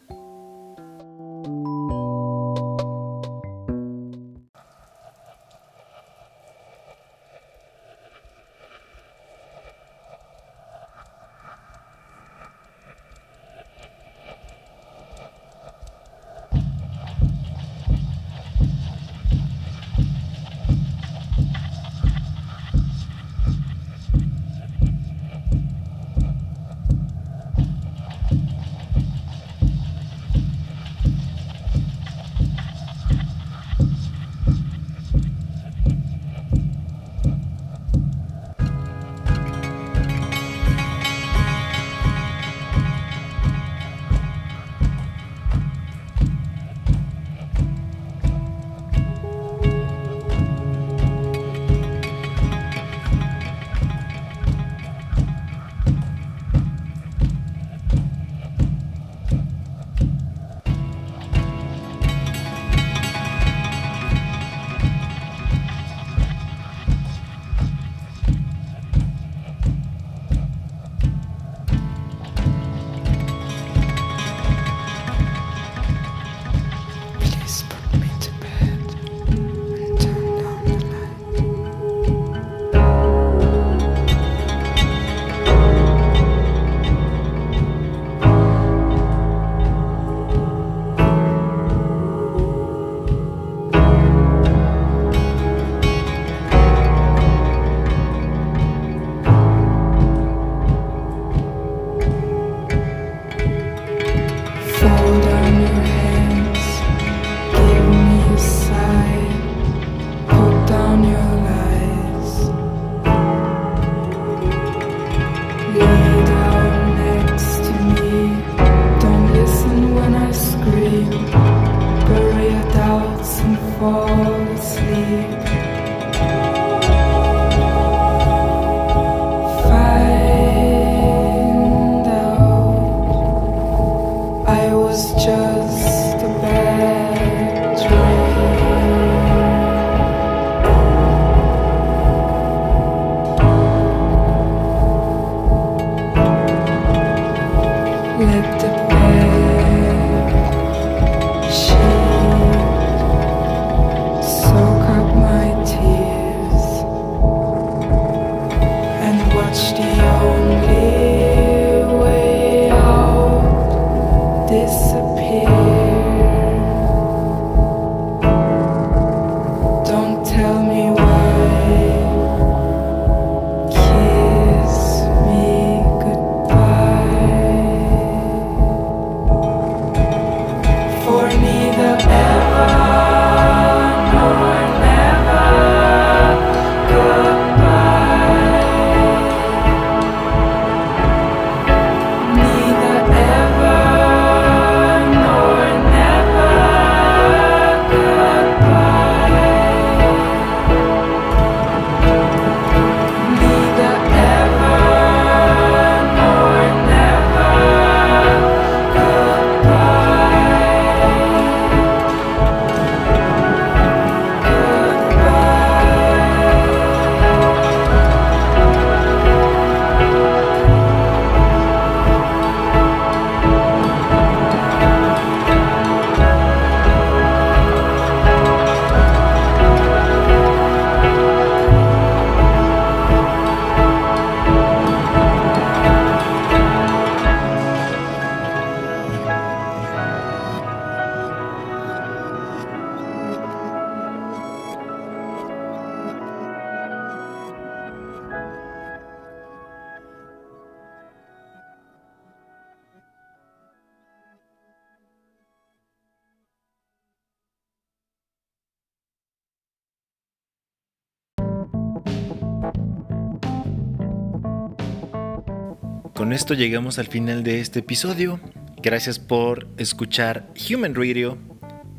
Llegamos 266.54 266.98
al 266.98 267.06
final 267.08 267.42
de 267.42 267.60
este 267.60 267.80
episodio. 267.80 268.40
Gracias 268.82 269.18
por 269.18 269.68
escuchar 269.78 270.46
Human 270.70 270.94
Radio. 270.94 271.38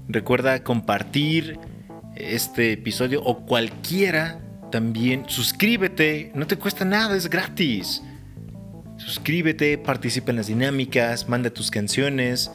Recuerda 0.07 0.63
compartir 0.63 1.59
este 2.15 2.73
episodio 2.73 3.21
o 3.23 3.45
cualquiera 3.45 4.39
también. 4.71 5.25
Suscríbete, 5.27 6.31
no 6.33 6.47
te 6.47 6.57
cuesta 6.57 6.85
nada, 6.85 7.15
es 7.15 7.29
gratis. 7.29 8.01
Suscríbete, 8.97 9.77
participa 9.77 10.31
en 10.31 10.37
las 10.37 10.47
dinámicas, 10.47 11.27
manda 11.27 11.49
tus 11.49 11.69
canciones, 11.69 12.51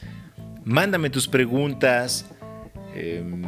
mándame 0.64 1.10
tus 1.10 1.28
preguntas, 1.28 2.26
em, 2.94 3.42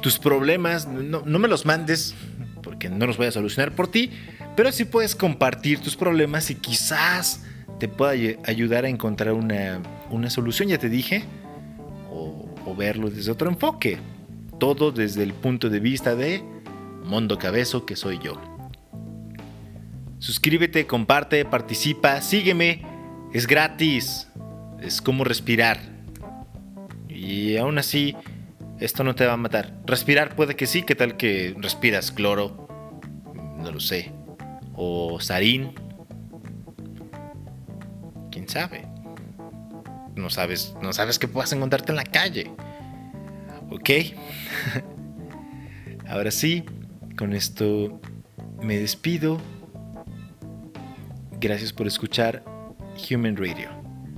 tus 0.00 0.18
problemas. 0.18 0.86
No 0.86 1.38
me 1.38 1.48
los 1.48 1.66
mandes 1.66 2.14
porque 2.62 2.88
no 2.88 3.06
los 3.06 3.16
voy 3.16 3.26
a 3.26 3.32
solucionar 3.32 3.72
por 3.72 3.88
ti, 3.88 4.10
pero 4.56 4.72
sí 4.72 4.84
puedes 4.84 5.14
compartir 5.14 5.80
tus 5.80 5.96
problemas 5.96 6.50
y 6.50 6.56
quizás 6.56 7.44
te 7.78 7.88
pueda 7.88 8.12
ayudar 8.44 8.84
a 8.84 8.88
encontrar 8.88 9.32
una, 9.32 10.30
solución, 10.30 10.68
ya 10.68 10.78
te 10.78 10.88
dije, 10.88 11.24
o, 12.10 12.48
o, 12.64 12.74
verlo 12.76 13.10
desde 13.10 13.32
otro 13.32 13.48
enfoque. 13.48 13.98
Todo 14.58 14.92
desde 14.92 15.24
el 15.24 15.34
punto 15.34 15.68
de 15.68 15.80
vista 15.80 16.14
de 16.14 16.44
Mondo 17.04 17.38
Cabezo, 17.38 17.84
que 17.84 17.96
soy 17.96 18.20
yo. 18.22 18.40
Suscríbete, 20.20 20.86
comparte, 20.86 21.44
participa, 21.44 22.20
sígueme. 22.20 22.82
Es 23.32 23.48
gratis. 23.48 24.28
Es 24.80 25.02
como 25.02 25.24
respirar. 25.24 25.80
Y 27.08 27.56
aún 27.56 27.78
así, 27.78 28.14
esto 28.78 29.02
no 29.02 29.16
te 29.16 29.26
va 29.26 29.32
a 29.32 29.36
matar. 29.36 29.74
Respirar 29.84 30.36
puede 30.36 30.54
que 30.54 30.66
sí, 30.66 30.82
¿qué 30.82 30.94
tal 30.94 31.16
que 31.16 31.56
respiras 31.58 32.12
cloro? 32.12 32.68
No 33.58 33.72
lo 33.72 33.80
sé. 33.80 34.12
O 34.74 35.20
sarín, 35.20 35.74
quién 38.30 38.48
sabe. 38.48 38.86
No 40.14 40.30
sabes, 40.30 40.74
no 40.82 40.92
sabes 40.92 41.18
qué 41.18 41.28
puedas 41.28 41.52
encontrarte 41.52 41.92
en 41.92 41.96
la 41.96 42.04
calle. 42.04 42.50
¿Ok? 43.70 43.90
Ahora 46.08 46.30
sí, 46.30 46.64
con 47.16 47.32
esto 47.32 48.00
me 48.62 48.78
despido. 48.78 49.38
Gracias 51.40 51.72
por 51.72 51.86
escuchar 51.86 52.44
Human 53.10 53.36
Radio, 53.36 53.70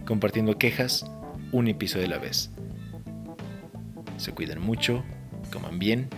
compartiendo 0.04 0.58
quejas 0.58 1.04
un 1.52 1.68
episodio 1.68 2.06
a 2.06 2.10
la 2.10 2.18
vez. 2.18 2.50
Se 4.16 4.32
cuidan 4.32 4.60
mucho, 4.60 5.04
coman 5.52 5.78
bien 5.78 6.08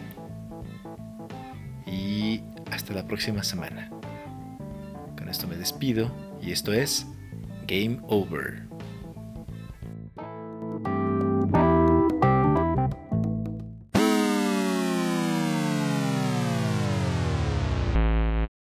y 1.86 2.40
hasta 2.70 2.94
la 2.94 3.06
próxima 3.06 3.44
semana. 3.44 3.90
Con 5.26 5.32
esto 5.32 5.48
me 5.48 5.56
despido 5.56 6.08
y 6.40 6.52
esto 6.52 6.72
es 6.72 7.04
Game 7.66 7.98
Over. 8.06 8.65